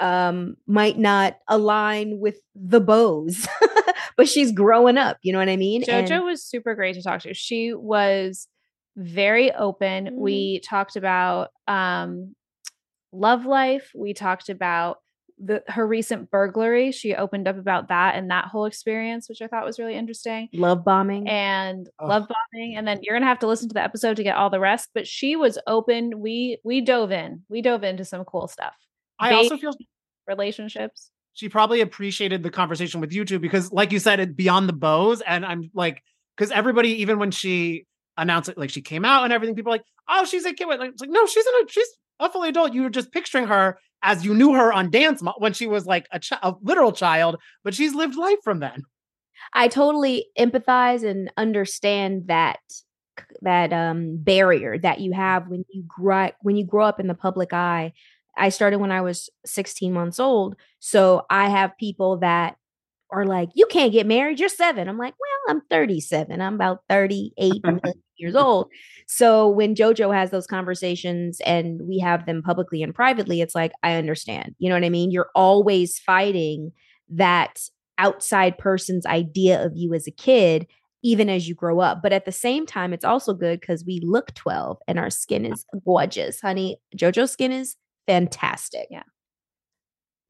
um 0.00 0.56
might 0.66 0.98
not 0.98 1.38
align 1.46 2.18
with 2.18 2.40
the 2.56 2.80
bows 2.80 3.46
but 4.16 4.28
she's 4.28 4.50
growing 4.50 4.98
up 4.98 5.18
you 5.22 5.32
know 5.32 5.38
what 5.38 5.48
i 5.48 5.56
mean 5.56 5.84
jojo 5.84 6.10
and- 6.10 6.24
was 6.24 6.44
super 6.44 6.74
great 6.74 6.94
to 6.94 7.02
talk 7.02 7.20
to 7.20 7.32
she 7.32 7.72
was 7.72 8.48
very 8.96 9.52
open 9.52 10.06
mm-hmm. 10.06 10.20
we 10.20 10.58
talked 10.60 10.96
about 10.96 11.50
um 11.68 12.34
love 13.14 13.46
life. 13.46 13.90
We 13.94 14.14
talked 14.14 14.48
about 14.48 14.98
the 15.38 15.62
her 15.68 15.86
recent 15.86 16.30
burglary. 16.30 16.92
She 16.92 17.14
opened 17.14 17.48
up 17.48 17.58
about 17.58 17.88
that 17.88 18.14
and 18.14 18.30
that 18.30 18.46
whole 18.46 18.66
experience, 18.66 19.28
which 19.28 19.42
I 19.42 19.46
thought 19.46 19.64
was 19.64 19.78
really 19.78 19.94
interesting. 19.94 20.48
Love 20.52 20.84
bombing 20.84 21.28
and 21.28 21.88
oh. 21.98 22.06
love 22.06 22.28
bombing, 22.28 22.76
and 22.76 22.86
then 22.86 23.00
you're 23.02 23.16
gonna 23.16 23.26
have 23.26 23.40
to 23.40 23.46
listen 23.46 23.68
to 23.68 23.74
the 23.74 23.82
episode 23.82 24.16
to 24.16 24.22
get 24.22 24.36
all 24.36 24.50
the 24.50 24.60
rest. 24.60 24.90
But 24.94 25.06
she 25.06 25.36
was 25.36 25.58
open. 25.66 26.20
We 26.20 26.58
we 26.64 26.80
dove 26.80 27.10
in. 27.10 27.42
We 27.48 27.62
dove 27.62 27.84
into 27.84 28.04
some 28.04 28.24
cool 28.24 28.48
stuff. 28.48 28.74
I 29.18 29.34
also 29.34 29.56
feel 29.56 29.72
relationships. 30.26 31.10
She 31.34 31.48
probably 31.48 31.80
appreciated 31.80 32.42
the 32.42 32.50
conversation 32.50 33.00
with 33.00 33.12
you 33.12 33.24
too 33.24 33.38
because, 33.38 33.72
like 33.72 33.92
you 33.92 33.98
said, 33.98 34.20
it 34.20 34.36
beyond 34.36 34.68
the 34.68 34.72
bows. 34.72 35.20
And 35.20 35.44
I'm 35.44 35.70
like, 35.74 36.02
because 36.36 36.52
everybody, 36.52 37.02
even 37.02 37.18
when 37.18 37.32
she 37.32 37.86
announced 38.16 38.48
it, 38.48 38.56
like 38.56 38.70
she 38.70 38.82
came 38.82 39.04
out 39.04 39.24
and 39.24 39.32
everything, 39.32 39.56
people 39.56 39.72
are 39.72 39.76
like, 39.76 39.84
"Oh, 40.08 40.24
she's 40.24 40.44
a 40.44 40.52
kid." 40.52 40.68
Like, 40.68 40.90
it's 40.90 41.00
like, 41.00 41.10
no, 41.10 41.26
she's 41.26 41.44
in 41.44 41.52
a 41.64 41.68
she's 41.68 41.88
a 42.20 42.30
fully 42.30 42.48
adult. 42.50 42.72
You 42.72 42.82
were 42.82 42.90
just 42.90 43.12
picturing 43.12 43.46
her 43.46 43.78
as 44.02 44.24
you 44.24 44.34
knew 44.34 44.54
her 44.54 44.72
on 44.72 44.90
Dance 44.90 45.22
Mo- 45.22 45.34
when 45.38 45.52
she 45.52 45.66
was 45.66 45.86
like 45.86 46.06
a, 46.12 46.20
ch- 46.20 46.32
a 46.32 46.54
literal 46.62 46.92
child, 46.92 47.36
but 47.64 47.74
she's 47.74 47.94
lived 47.94 48.16
life 48.16 48.38
from 48.44 48.60
then. 48.60 48.84
I 49.52 49.68
totally 49.68 50.26
empathize 50.38 51.04
and 51.08 51.32
understand 51.36 52.28
that 52.28 52.58
that 53.42 53.72
um 53.72 54.16
barrier 54.16 54.76
that 54.78 55.00
you 55.00 55.12
have 55.12 55.46
when 55.48 55.64
you 55.70 55.84
grow 55.86 56.30
when 56.40 56.56
you 56.56 56.64
grow 56.64 56.84
up 56.84 57.00
in 57.00 57.06
the 57.06 57.14
public 57.14 57.52
eye. 57.52 57.92
I 58.36 58.48
started 58.48 58.78
when 58.78 58.90
I 58.90 59.00
was 59.00 59.30
16 59.46 59.92
months 59.92 60.18
old, 60.18 60.56
so 60.80 61.24
I 61.30 61.48
have 61.48 61.76
people 61.78 62.18
that 62.18 62.56
are 63.14 63.26
like, 63.26 63.50
"You 63.54 63.66
can't 63.66 63.92
get 63.92 64.06
married. 64.06 64.40
You're 64.40 64.48
seven. 64.48 64.88
I'm 64.88 64.98
like, 64.98 65.14
"Well, 65.18 65.56
I'm 65.56 65.62
37. 65.70 66.40
I'm 66.40 66.54
about 66.54 66.80
38 66.88 67.62
years 68.16 68.34
old." 68.34 68.68
So 69.06 69.48
when 69.48 69.74
JoJo 69.74 70.14
has 70.14 70.30
those 70.30 70.46
conversations 70.46 71.40
and 71.44 71.80
we 71.82 71.98
have 71.98 72.26
them 72.26 72.42
publicly 72.42 72.82
and 72.82 72.94
privately, 72.94 73.40
it's 73.40 73.54
like, 73.54 73.72
I 73.82 73.94
understand. 73.94 74.54
You 74.58 74.68
know 74.68 74.76
what 74.76 74.84
I 74.84 74.90
mean? 74.90 75.10
You're 75.10 75.30
always 75.34 75.98
fighting 75.98 76.72
that 77.10 77.60
outside 77.98 78.58
person's 78.58 79.06
idea 79.06 79.64
of 79.64 79.72
you 79.74 79.94
as 79.94 80.06
a 80.06 80.10
kid 80.10 80.66
even 81.04 81.28
as 81.28 81.46
you 81.46 81.54
grow 81.54 81.80
up. 81.80 82.02
But 82.02 82.14
at 82.14 82.24
the 82.24 82.32
same 82.32 82.64
time, 82.64 82.94
it's 82.94 83.04
also 83.04 83.34
good 83.34 83.60
because 83.60 83.84
we 83.86 84.00
look 84.02 84.34
12 84.34 84.78
and 84.88 84.98
our 84.98 85.10
skin 85.10 85.44
is 85.44 85.64
gorgeous, 85.84 86.40
honey. 86.40 86.78
JoJo's 86.96 87.30
skin 87.30 87.52
is 87.52 87.76
fantastic. 88.06 88.86
Yeah. 88.90 89.02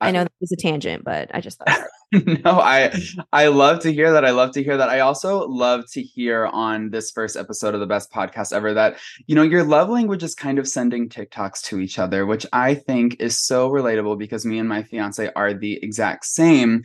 I 0.00 0.10
know 0.10 0.24
that 0.24 0.32
was 0.40 0.52
a 0.52 0.56
tangent, 0.56 1.04
but 1.04 1.30
I 1.32 1.40
just 1.40 1.58
thought 1.58 1.86
no, 2.44 2.60
I 2.60 2.94
I 3.32 3.48
love 3.48 3.80
to 3.80 3.92
hear 3.92 4.12
that. 4.12 4.24
I 4.24 4.30
love 4.30 4.52
to 4.52 4.62
hear 4.62 4.76
that. 4.76 4.88
I 4.88 5.00
also 5.00 5.46
love 5.46 5.84
to 5.92 6.02
hear 6.02 6.46
on 6.46 6.90
this 6.90 7.10
first 7.10 7.36
episode 7.36 7.74
of 7.74 7.80
the 7.80 7.86
best 7.86 8.12
podcast 8.12 8.52
ever 8.52 8.74
that 8.74 8.98
you 9.26 9.34
know 9.34 9.42
your 9.42 9.64
love 9.64 9.88
language 9.88 10.22
is 10.22 10.34
kind 10.34 10.58
of 10.58 10.68
sending 10.68 11.08
TikToks 11.08 11.62
to 11.64 11.80
each 11.80 11.98
other, 11.98 12.26
which 12.26 12.46
I 12.52 12.74
think 12.74 13.20
is 13.20 13.38
so 13.38 13.70
relatable 13.70 14.18
because 14.18 14.46
me 14.46 14.58
and 14.58 14.68
my 14.68 14.82
fiance 14.82 15.30
are 15.34 15.54
the 15.54 15.82
exact 15.82 16.26
same. 16.26 16.84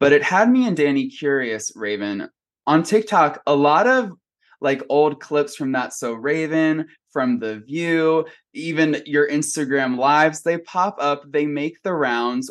But 0.00 0.12
it 0.12 0.22
had 0.22 0.50
me 0.50 0.66
and 0.66 0.76
Danny 0.76 1.08
curious, 1.08 1.72
Raven. 1.74 2.28
On 2.66 2.82
TikTok, 2.82 3.42
a 3.46 3.54
lot 3.54 3.86
of 3.86 4.12
like 4.60 4.82
old 4.88 5.20
clips 5.20 5.56
from 5.56 5.72
that 5.72 5.92
so 5.92 6.12
Raven, 6.12 6.86
from 7.12 7.38
The 7.38 7.60
View, 7.60 8.26
even 8.54 9.02
your 9.06 9.28
Instagram 9.28 9.96
lives, 9.96 10.42
they 10.42 10.58
pop 10.58 10.96
up, 11.00 11.22
they 11.26 11.46
make 11.46 11.82
the 11.82 11.94
rounds. 11.94 12.50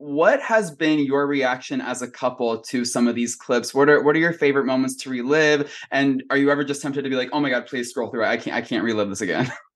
What 0.00 0.40
has 0.40 0.70
been 0.70 1.00
your 1.00 1.26
reaction 1.26 1.82
as 1.82 2.00
a 2.00 2.10
couple 2.10 2.58
to 2.62 2.86
some 2.86 3.06
of 3.06 3.14
these 3.14 3.36
clips? 3.36 3.74
What 3.74 3.90
are 3.90 4.02
what 4.02 4.16
are 4.16 4.18
your 4.18 4.32
favorite 4.32 4.64
moments 4.64 4.96
to 5.02 5.10
relive? 5.10 5.70
And 5.90 6.24
are 6.30 6.38
you 6.38 6.50
ever 6.50 6.64
just 6.64 6.80
tempted 6.80 7.02
to 7.02 7.10
be 7.10 7.16
like, 7.16 7.28
"Oh 7.34 7.40
my 7.40 7.50
god, 7.50 7.66
please 7.66 7.90
scroll 7.90 8.10
through 8.10 8.24
it. 8.24 8.28
I 8.28 8.38
can't 8.38 8.56
I 8.56 8.62
can't 8.62 8.82
relive 8.82 9.10
this 9.10 9.20
again." 9.20 9.52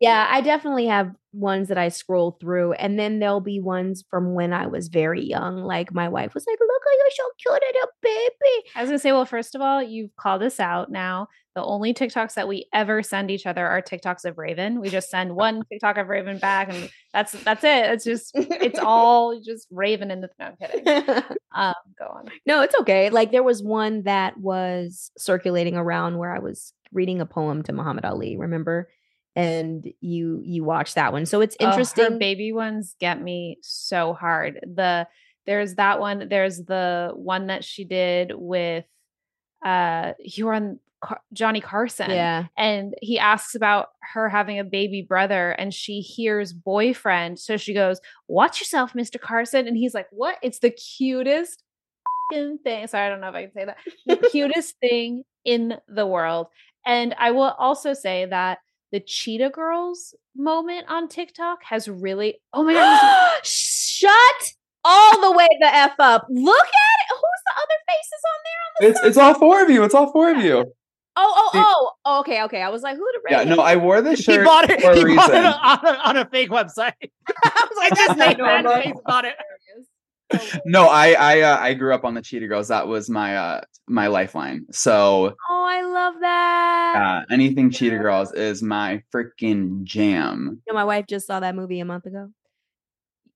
yeah, 0.00 0.28
I 0.30 0.40
definitely 0.40 0.86
have 0.86 1.12
ones 1.32 1.68
that 1.68 1.78
I 1.78 1.88
scroll 1.88 2.36
through, 2.40 2.72
and 2.74 2.98
then 2.98 3.18
there'll 3.18 3.40
be 3.40 3.60
ones 3.60 4.04
from 4.10 4.34
when 4.34 4.52
I 4.52 4.66
was 4.66 4.88
very 4.88 5.22
young. 5.24 5.56
Like 5.64 5.92
my 5.92 6.08
wife 6.08 6.34
was 6.34 6.44
like, 6.46 6.58
"Look, 6.60 6.82
you're 6.98 7.10
so 7.10 7.22
cute, 7.40 7.62
little 7.74 7.88
baby." 8.02 8.68
I 8.74 8.80
was 8.82 8.90
gonna 8.90 8.98
say, 8.98 9.12
well, 9.12 9.26
first 9.26 9.54
of 9.54 9.60
all, 9.60 9.82
you've 9.82 10.14
called 10.16 10.42
us 10.42 10.60
out 10.60 10.90
now. 10.90 11.28
The 11.54 11.62
only 11.62 11.94
TikToks 11.94 12.34
that 12.34 12.48
we 12.48 12.66
ever 12.72 13.02
send 13.02 13.30
each 13.30 13.46
other 13.46 13.64
are 13.64 13.80
TikToks 13.80 14.24
of 14.24 14.38
Raven. 14.38 14.80
We 14.80 14.88
just 14.88 15.08
send 15.08 15.36
one 15.36 15.62
TikTok 15.70 15.98
of 15.98 16.08
Raven 16.08 16.38
back, 16.38 16.68
and 16.72 16.90
that's 17.12 17.32
that's 17.44 17.62
it. 17.62 17.90
It's 17.92 18.04
just 18.04 18.32
it's 18.34 18.78
all 18.78 19.40
just 19.40 19.68
Raven 19.70 20.10
in 20.10 20.20
the. 20.20 20.30
No, 20.38 20.46
I'm 20.46 20.56
kidding. 20.56 21.22
Um, 21.56 21.74
go 21.96 22.06
on. 22.06 22.24
No, 22.46 22.62
it's 22.62 22.74
okay. 22.80 23.10
Like 23.10 23.30
there 23.30 23.44
was 23.44 23.62
one 23.62 24.02
that 24.02 24.36
was 24.36 25.12
circulating 25.16 25.76
around 25.76 26.18
where 26.18 26.34
I 26.34 26.40
was 26.40 26.72
reading 26.92 27.20
a 27.20 27.26
poem 27.26 27.62
to 27.62 27.72
Muhammad 27.72 28.04
Ali. 28.04 28.36
Remember? 28.36 28.88
And 29.36 29.92
you 30.00 30.40
you 30.44 30.64
watch 30.64 30.94
that 30.94 31.12
one. 31.12 31.26
So 31.26 31.40
it's 31.40 31.56
interesting. 31.58 32.04
Oh, 32.04 32.18
baby 32.18 32.52
ones 32.52 32.94
get 33.00 33.20
me 33.20 33.58
so 33.62 34.12
hard. 34.12 34.60
The 34.62 35.08
there's 35.46 35.74
that 35.74 36.00
one. 36.00 36.28
There's 36.28 36.58
the 36.58 37.12
one 37.14 37.48
that 37.48 37.64
she 37.64 37.84
did 37.84 38.32
with 38.34 38.84
uh 39.64 40.12
you 40.20 40.46
were 40.46 40.54
on 40.54 40.78
Car- 41.04 41.22
Johnny 41.32 41.60
Carson. 41.60 42.10
Yeah. 42.10 42.46
And 42.56 42.94
he 43.02 43.18
asks 43.18 43.54
about 43.54 43.88
her 44.00 44.28
having 44.28 44.58
a 44.58 44.64
baby 44.64 45.02
brother 45.02 45.50
and 45.50 45.72
she 45.72 46.00
hears 46.00 46.52
boyfriend. 46.52 47.38
So 47.38 47.56
she 47.56 47.74
goes, 47.74 48.00
Watch 48.28 48.60
yourself, 48.60 48.94
Mr. 48.94 49.20
Carson. 49.20 49.66
And 49.66 49.76
he's 49.76 49.94
like, 49.94 50.06
What? 50.10 50.38
It's 50.42 50.60
the 50.60 50.70
cutest 50.70 51.62
thing. 52.32 52.58
Sorry, 52.86 53.06
I 53.06 53.08
don't 53.08 53.20
know 53.20 53.28
if 53.28 53.34
I 53.34 53.42
can 53.42 53.52
say 53.52 53.64
that. 53.66 53.76
The 54.06 54.28
cutest 54.32 54.76
thing 54.80 55.24
in 55.44 55.76
the 55.88 56.06
world. 56.06 56.46
And 56.86 57.14
I 57.18 57.32
will 57.32 57.54
also 57.58 57.94
say 57.94 58.26
that 58.26 58.58
the 58.94 59.00
Cheetah 59.00 59.50
Girls 59.50 60.14
moment 60.36 60.86
on 60.88 61.08
TikTok 61.08 61.64
has 61.64 61.88
really 61.88 62.40
oh 62.52 62.62
my 62.62 62.74
god 62.74 63.44
shut 63.44 64.18
all 64.84 65.20
the 65.20 65.36
way 65.36 65.48
the 65.60 65.66
f 65.66 65.94
up. 65.98 66.26
Look 66.30 66.66
at 66.66 66.98
it. 67.00 67.08
Who's 67.10 67.42
the 67.44 67.54
other 67.56 67.80
faces 67.88 68.22
on 68.30 68.38
there 68.44 68.60
on 68.62 68.70
the 68.78 68.86
It's 68.88 69.00
side? 69.00 69.08
it's 69.08 69.16
all 69.16 69.34
four 69.34 69.62
of 69.62 69.70
you. 69.70 69.82
It's 69.82 69.94
all 69.94 70.12
four 70.12 70.30
of 70.30 70.44
you. 70.44 70.72
Oh, 71.16 71.32
oh, 71.36 71.50
oh, 71.54 71.90
oh, 72.04 72.20
okay, 72.20 72.42
okay. 72.44 72.60
I 72.62 72.68
was 72.68 72.82
like, 72.82 72.96
who 72.96 73.04
the 73.14 73.20
Yeah, 73.30 73.44
no, 73.44 73.62
I 73.62 73.76
wore 73.76 74.00
this 74.02 74.20
shirt 74.20 74.40
he 74.40 74.44
bought 74.44 74.68
it, 74.70 74.80
for 74.80 74.92
a 74.92 74.96
he 74.96 75.04
reason. 75.04 75.16
Bought 75.16 75.30
it 75.84 75.88
on, 75.88 75.94
a, 75.94 75.98
on 76.08 76.16
a 76.18 76.28
fake 76.28 76.50
website. 76.50 76.92
I 77.44 77.66
was 77.70 77.76
like, 77.78 77.94
that's 77.94 78.16
not 78.38 78.38
normal. 78.38 78.82
Face 78.82 78.96
bought 79.06 79.24
it. 79.24 79.34
No, 80.64 80.88
I 80.88 81.12
I 81.12 81.40
uh, 81.40 81.58
I 81.58 81.74
grew 81.74 81.94
up 81.94 82.04
on 82.04 82.14
the 82.14 82.22
Cheetah 82.22 82.46
Girls. 82.46 82.68
That 82.68 82.86
was 82.88 83.08
my 83.10 83.36
uh 83.36 83.60
my 83.86 84.06
lifeline. 84.06 84.66
So 84.70 85.34
Oh, 85.50 85.64
I 85.68 85.82
love 85.82 86.14
that. 86.20 86.94
uh, 86.96 87.32
anything 87.32 87.70
Cheetah 87.70 87.98
Girls 87.98 88.32
is 88.32 88.62
my 88.62 89.02
freaking 89.14 89.84
jam. 89.84 90.62
You 90.66 90.72
know, 90.72 90.78
my 90.78 90.84
wife 90.84 91.06
just 91.06 91.26
saw 91.26 91.40
that 91.40 91.54
movie 91.54 91.80
a 91.80 91.84
month 91.84 92.06
ago. 92.06 92.30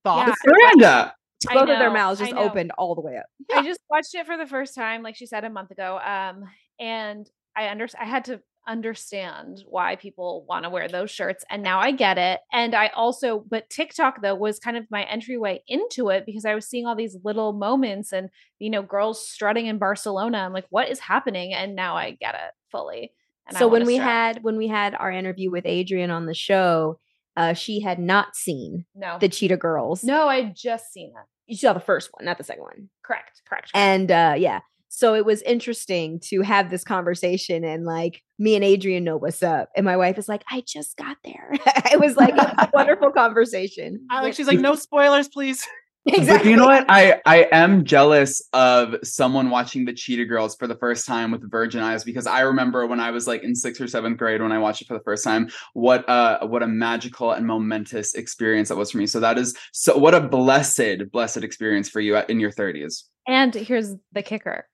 Thoughts? 0.04 0.38
Miranda. 0.46 1.14
I 1.48 1.54
Both 1.54 1.68
of 1.68 1.78
their 1.78 1.92
mouths 1.92 2.18
just 2.18 2.32
opened 2.32 2.72
all 2.78 2.94
the 2.94 3.00
way 3.00 3.16
up. 3.16 3.26
I 3.52 3.62
just 3.62 3.80
watched 3.88 4.14
it 4.14 4.26
for 4.26 4.36
the 4.36 4.46
first 4.46 4.74
time, 4.74 5.02
like 5.02 5.14
she 5.14 5.26
said 5.26 5.44
a 5.44 5.50
month 5.50 5.70
ago. 5.70 5.98
Um, 5.98 6.44
and 6.80 7.30
I 7.54 7.68
under 7.68 7.86
I 7.98 8.04
had 8.04 8.24
to 8.26 8.40
understand 8.68 9.62
why 9.66 9.96
people 9.96 10.44
want 10.48 10.64
to 10.64 10.70
wear 10.70 10.88
those 10.88 11.10
shirts, 11.10 11.44
and 11.50 11.62
now 11.62 11.80
I 11.80 11.90
get 11.90 12.18
it. 12.18 12.40
And 12.52 12.74
I 12.74 12.88
also, 12.88 13.44
but 13.48 13.70
TikTok 13.70 14.22
though 14.22 14.34
was 14.34 14.58
kind 14.58 14.76
of 14.76 14.84
my 14.90 15.04
entryway 15.04 15.62
into 15.66 16.10
it 16.10 16.24
because 16.26 16.44
I 16.44 16.54
was 16.54 16.66
seeing 16.66 16.86
all 16.86 16.94
these 16.94 17.16
little 17.24 17.52
moments 17.52 18.12
and 18.12 18.28
you 18.58 18.70
know 18.70 18.82
girls 18.82 19.26
strutting 19.26 19.66
in 19.66 19.78
Barcelona. 19.78 20.38
I'm 20.38 20.52
like, 20.52 20.66
what 20.70 20.88
is 20.88 21.00
happening? 21.00 21.54
And 21.54 21.74
now 21.74 21.96
I 21.96 22.12
get 22.12 22.34
it 22.34 22.52
fully. 22.70 23.12
And 23.48 23.56
so 23.56 23.66
when 23.66 23.86
we 23.86 23.94
strut. 23.94 24.08
had 24.08 24.42
when 24.42 24.56
we 24.56 24.68
had 24.68 24.94
our 24.94 25.10
interview 25.10 25.50
with 25.50 25.66
Adrienne 25.66 26.10
on 26.10 26.26
the 26.26 26.34
show, 26.34 27.00
uh, 27.36 27.54
she 27.54 27.80
had 27.80 27.98
not 27.98 28.36
seen 28.36 28.84
no, 28.94 29.16
the 29.20 29.28
Cheetah 29.28 29.56
Girls. 29.56 30.04
no, 30.04 30.28
I 30.28 30.52
just 30.54 30.92
seen 30.92 31.10
it. 31.10 31.26
you 31.46 31.56
saw 31.56 31.72
the 31.72 31.80
first 31.80 32.10
one, 32.12 32.26
not 32.26 32.36
the 32.36 32.44
second 32.44 32.62
one. 32.62 32.90
Correct, 33.02 33.42
correct. 33.48 33.72
correct. 33.72 33.76
And 33.76 34.10
uh, 34.10 34.34
yeah, 34.36 34.60
so 34.98 35.14
it 35.14 35.24
was 35.24 35.42
interesting 35.42 36.18
to 36.24 36.42
have 36.42 36.70
this 36.70 36.82
conversation, 36.82 37.62
and 37.62 37.84
like 37.84 38.20
me 38.36 38.56
and 38.56 38.64
Adrienne 38.64 39.04
know 39.04 39.16
what's 39.16 39.44
up, 39.44 39.68
and 39.76 39.84
my 39.84 39.96
wife 39.96 40.18
is 40.18 40.28
like, 40.28 40.42
"I 40.50 40.64
just 40.66 40.96
got 40.96 41.16
there." 41.24 41.50
it 41.92 42.00
was 42.00 42.16
like 42.16 42.36
a 42.36 42.68
wonderful 42.74 43.12
conversation. 43.12 44.04
I 44.10 44.22
like, 44.22 44.34
she's 44.34 44.48
like, 44.48 44.58
no 44.58 44.74
spoilers, 44.74 45.28
please. 45.28 45.64
But 46.06 46.46
you 46.46 46.56
know 46.56 46.64
what? 46.64 46.86
I 46.88 47.20
I 47.26 47.48
am 47.52 47.84
jealous 47.84 48.42
of 48.54 48.96
someone 49.04 49.50
watching 49.50 49.84
the 49.84 49.92
Cheetah 49.92 50.24
Girls 50.24 50.56
for 50.56 50.66
the 50.66 50.76
first 50.76 51.06
time 51.06 51.30
with 51.30 51.50
Virgin 51.50 51.82
Eyes 51.82 52.02
because 52.02 52.26
I 52.26 52.40
remember 52.40 52.86
when 52.86 52.98
I 52.98 53.10
was 53.10 53.26
like 53.26 53.42
in 53.42 53.54
sixth 53.54 53.78
or 53.78 53.86
seventh 53.86 54.16
grade 54.16 54.40
when 54.40 54.50
I 54.50 54.58
watched 54.58 54.80
it 54.80 54.88
for 54.88 54.94
the 54.94 55.04
first 55.04 55.22
time, 55.22 55.50
what 55.74 56.08
uh 56.08 56.46
what 56.46 56.62
a 56.62 56.66
magical 56.66 57.32
and 57.32 57.46
momentous 57.46 58.14
experience 58.14 58.70
that 58.70 58.76
was 58.76 58.92
for 58.92 58.98
me. 58.98 59.06
So 59.06 59.20
that 59.20 59.36
is 59.36 59.54
so 59.72 59.98
what 59.98 60.14
a 60.14 60.20
blessed 60.20 61.10
blessed 61.12 61.44
experience 61.44 61.90
for 61.90 62.00
you 62.00 62.16
at, 62.16 62.30
in 62.30 62.40
your 62.40 62.52
thirties. 62.52 63.04
And 63.26 63.54
here's 63.54 63.94
the 64.12 64.22
kicker 64.22 64.66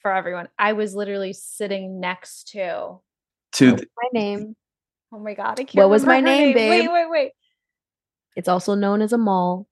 for 0.00 0.12
everyone. 0.12 0.48
I 0.58 0.72
was 0.72 0.94
literally 0.94 1.32
sitting 1.32 2.00
next 2.00 2.48
to 2.52 2.98
To 3.52 3.76
th- 3.76 3.88
my 3.96 4.20
name. 4.20 4.56
Oh 5.12 5.18
my 5.18 5.34
god, 5.34 5.58
I 5.58 5.64
can't 5.64 5.76
What 5.76 5.90
was 5.90 6.04
my 6.04 6.16
her 6.16 6.22
name, 6.22 6.54
babe? 6.54 6.70
wait, 6.70 6.92
wait. 6.92 7.10
wait. 7.10 7.32
It's 8.36 8.48
also 8.48 8.74
known 8.74 9.02
as 9.02 9.12
a 9.12 9.18
mall. 9.18 9.66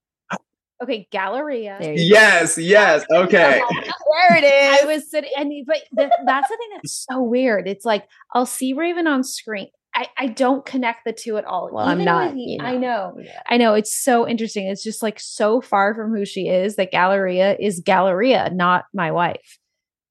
Okay, 0.82 1.08
Galleria. 1.10 1.78
There 1.80 1.94
you 1.94 2.02
yes, 2.12 2.58
yes, 2.58 3.04
okay. 3.10 3.62
There 3.72 4.36
it 4.36 4.44
is. 4.44 4.82
I 4.82 4.86
was 4.86 5.10
sitting, 5.10 5.30
and 5.36 5.52
but 5.66 5.82
the, 5.92 6.10
that's 6.26 6.48
the 6.48 6.56
thing 6.56 6.68
that's 6.74 7.06
so 7.10 7.22
weird. 7.22 7.68
It's 7.68 7.84
like 7.84 8.06
I'll 8.32 8.46
see 8.46 8.72
Raven 8.72 9.06
on 9.06 9.24
screen. 9.24 9.68
I, 9.94 10.08
I 10.18 10.26
don't 10.26 10.64
connect 10.66 11.06
the 11.06 11.12
two 11.14 11.38
at 11.38 11.46
all. 11.46 11.70
Well, 11.72 11.86
I'm 11.86 12.04
not, 12.04 12.32
with 12.32 12.38
you 12.38 12.58
I 12.60 12.76
know. 12.76 13.16
Yeah. 13.18 13.40
I 13.46 13.56
know. 13.56 13.72
It's 13.72 13.94
so 13.94 14.28
interesting. 14.28 14.66
It's 14.66 14.84
just 14.84 15.02
like 15.02 15.18
so 15.18 15.62
far 15.62 15.94
from 15.94 16.14
who 16.14 16.26
she 16.26 16.48
is 16.48 16.76
that 16.76 16.90
Galleria 16.90 17.56
is 17.58 17.80
Galleria, 17.80 18.50
not 18.52 18.84
my 18.92 19.10
wife. 19.10 19.58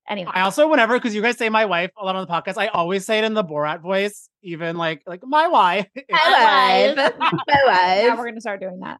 Anyway, 0.07 0.31
I 0.33 0.41
also, 0.41 0.67
whenever, 0.67 0.93
because 0.93 1.15
you 1.15 1.21
guys 1.21 1.37
say 1.37 1.49
my 1.49 1.65
wife 1.65 1.89
a 1.97 2.05
lot 2.05 2.15
on 2.15 2.25
the 2.25 2.31
podcast, 2.31 2.57
I 2.57 2.67
always 2.67 3.05
say 3.05 3.17
it 3.17 3.23
in 3.23 3.33
the 3.33 3.43
Borat 3.43 3.81
voice, 3.81 4.29
even 4.43 4.77
like 4.77 5.01
like 5.07 5.21
my 5.25 5.47
wife. 5.47 5.87
My 6.09 6.95
wife. 6.95 7.13
My 7.19 7.31
now 7.47 8.09
wife. 8.09 8.17
we're 8.19 8.25
gonna 8.27 8.41
start 8.41 8.59
doing 8.61 8.79
that. 8.81 8.99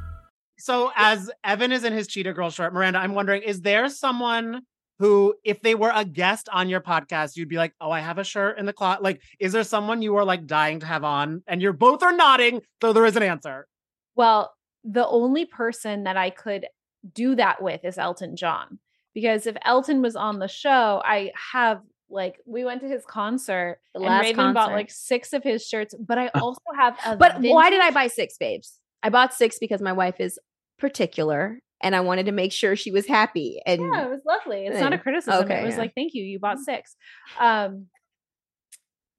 So 0.61 0.91
as 0.95 1.31
Evan 1.43 1.71
is 1.71 1.83
in 1.83 1.93
his 1.93 2.07
Cheetah 2.07 2.33
Girl 2.33 2.49
shirt, 2.49 2.73
Miranda, 2.73 2.99
I'm 2.99 3.15
wondering, 3.15 3.41
is 3.41 3.61
there 3.61 3.89
someone 3.89 4.61
who, 4.99 5.33
if 5.43 5.61
they 5.61 5.73
were 5.73 5.91
a 5.93 6.05
guest 6.05 6.47
on 6.53 6.69
your 6.69 6.81
podcast, 6.81 7.35
you'd 7.35 7.49
be 7.49 7.57
like, 7.57 7.73
oh, 7.81 7.89
I 7.89 7.99
have 8.01 8.19
a 8.19 8.23
shirt 8.23 8.59
in 8.59 8.67
the 8.67 8.73
closet? 8.73 9.01
Like, 9.01 9.21
is 9.39 9.51
there 9.53 9.63
someone 9.63 10.03
you 10.03 10.15
are 10.17 10.23
like 10.23 10.45
dying 10.45 10.79
to 10.81 10.85
have 10.85 11.03
on? 11.03 11.41
And 11.47 11.61
you're 11.61 11.73
both 11.73 12.03
are 12.03 12.13
nodding, 12.13 12.61
so 12.81 12.93
there 12.93 13.05
is 13.07 13.15
an 13.15 13.23
answer. 13.23 13.67
Well, 14.15 14.53
the 14.83 15.07
only 15.07 15.45
person 15.45 16.03
that 16.03 16.17
I 16.17 16.29
could 16.29 16.67
do 17.11 17.33
that 17.35 17.63
with 17.63 17.83
is 17.83 17.97
Elton 17.97 18.35
John. 18.35 18.77
Because 19.15 19.47
if 19.47 19.57
Elton 19.65 20.01
was 20.01 20.15
on 20.15 20.39
the 20.39 20.47
show, 20.47 21.01
I 21.03 21.31
have 21.51 21.81
Like 22.09 22.39
we 22.45 22.63
went 22.65 22.81
to 22.81 22.87
his 22.87 23.03
concert 23.05 23.79
The 23.93 24.01
and 24.01 24.09
last 24.09 24.23
Raven 24.23 24.53
bought 24.53 24.71
like 24.71 24.91
six 24.91 25.33
of 25.33 25.43
his 25.43 25.65
shirts, 25.65 25.95
but 25.97 26.17
I 26.17 26.27
also 26.35 26.61
have 26.77 26.97
a 27.05 27.17
But 27.17 27.41
why 27.41 27.69
did 27.69 27.81
I 27.81 27.89
buy 27.91 28.07
six, 28.07 28.37
babes? 28.37 28.79
I 29.03 29.09
bought 29.09 29.33
six 29.33 29.57
because 29.57 29.81
my 29.81 29.93
wife 29.93 30.19
is 30.19 30.37
particular 30.81 31.59
and 31.81 31.95
I 31.95 32.01
wanted 32.01 32.25
to 32.27 32.31
make 32.31 32.51
sure 32.51 32.75
she 32.75 32.91
was 32.91 33.07
happy. 33.07 33.61
And 33.65 33.81
Yeah, 33.81 34.05
it 34.05 34.09
was 34.09 34.21
lovely. 34.25 34.65
It's 34.65 34.79
not 34.79 34.93
a 34.93 34.97
criticism. 34.97 35.43
Okay, 35.45 35.61
it 35.61 35.65
was 35.65 35.75
yeah. 35.75 35.79
like, 35.81 35.93
thank 35.95 36.13
you, 36.13 36.23
you 36.23 36.39
bought 36.39 36.59
six. 36.59 36.95
Um, 37.39 37.87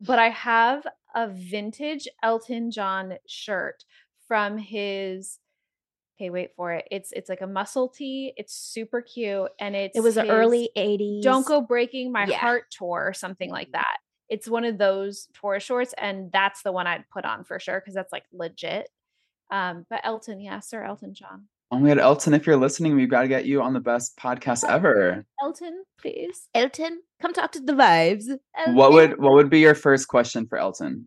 but 0.01 0.19
I 0.19 0.29
have 0.31 0.87
a 1.15 1.29
vintage 1.29 2.09
Elton 2.23 2.71
John 2.71 3.15
shirt 3.27 3.85
from 4.29 4.59
his. 4.59 5.39
Okay, 6.17 6.31
wait 6.31 6.51
for 6.57 6.73
it. 6.73 6.87
It's 6.91 7.11
it's 7.13 7.29
like 7.29 7.41
a 7.41 7.47
muscle 7.47 7.89
tee. 7.89 8.33
It's 8.37 8.55
super 8.55 9.01
cute, 9.01 9.51
and 9.59 9.75
it's 9.75 9.97
it 9.97 10.03
was 10.03 10.17
an 10.17 10.31
early 10.31 10.71
80s. 10.77 11.23
"Don't 11.23 11.47
Go 11.47 11.61
Breaking 11.61 12.13
My 12.13 12.27
Yeah. 12.27 12.39
Heart" 12.39 12.65
tour 12.71 13.05
or 13.07 13.13
something 13.15 13.51
like 13.51 13.73
that. 13.73 13.97
It's 14.29 14.49
one 14.49 14.65
of 14.65 14.79
those 14.79 15.29
tour 15.41 15.59
shorts, 15.61 15.95
and 15.99 16.31
that's 16.33 16.63
the 16.63 16.73
one 16.73 16.87
I'd 16.87 17.05
put 17.13 17.25
on 17.25 17.45
for 17.45 17.59
sure 17.59 17.81
because 17.81 17.95
that's 17.95 18.13
like 18.13 18.25
legit. 18.33 18.89
Um, 19.53 19.87
but 19.89 20.01
Elton, 20.03 20.41
yeah, 20.41 20.59
Sir 20.61 20.83
Elton 20.83 21.15
John. 21.15 21.45
Oh 21.71 21.79
my 21.79 21.89
god, 21.89 21.99
Elton, 21.99 22.35
if 22.35 22.47
you're 22.47 22.57
listening, 22.57 22.97
we've 22.97 23.09
got 23.09 23.23
to 23.23 23.29
get 23.29 23.45
you 23.45 23.63
on 23.63 23.75
the 23.75 23.81
best 23.81 24.17
podcast 24.17 24.69
ever. 24.69 25.25
Elton, 25.43 25.85
please. 26.01 26.49
Elton, 26.55 27.03
come 27.21 27.33
talk 27.33 27.53
to 27.53 27.61
the 27.61 27.75
vibes. 27.75 28.25
What 28.69 28.93
would 28.93 29.19
what 29.21 29.35
would 29.35 29.51
be 29.51 29.61
your 29.61 29.75
first 29.75 30.09
question 30.09 30.47
for 30.47 30.59
Elton? 30.59 31.07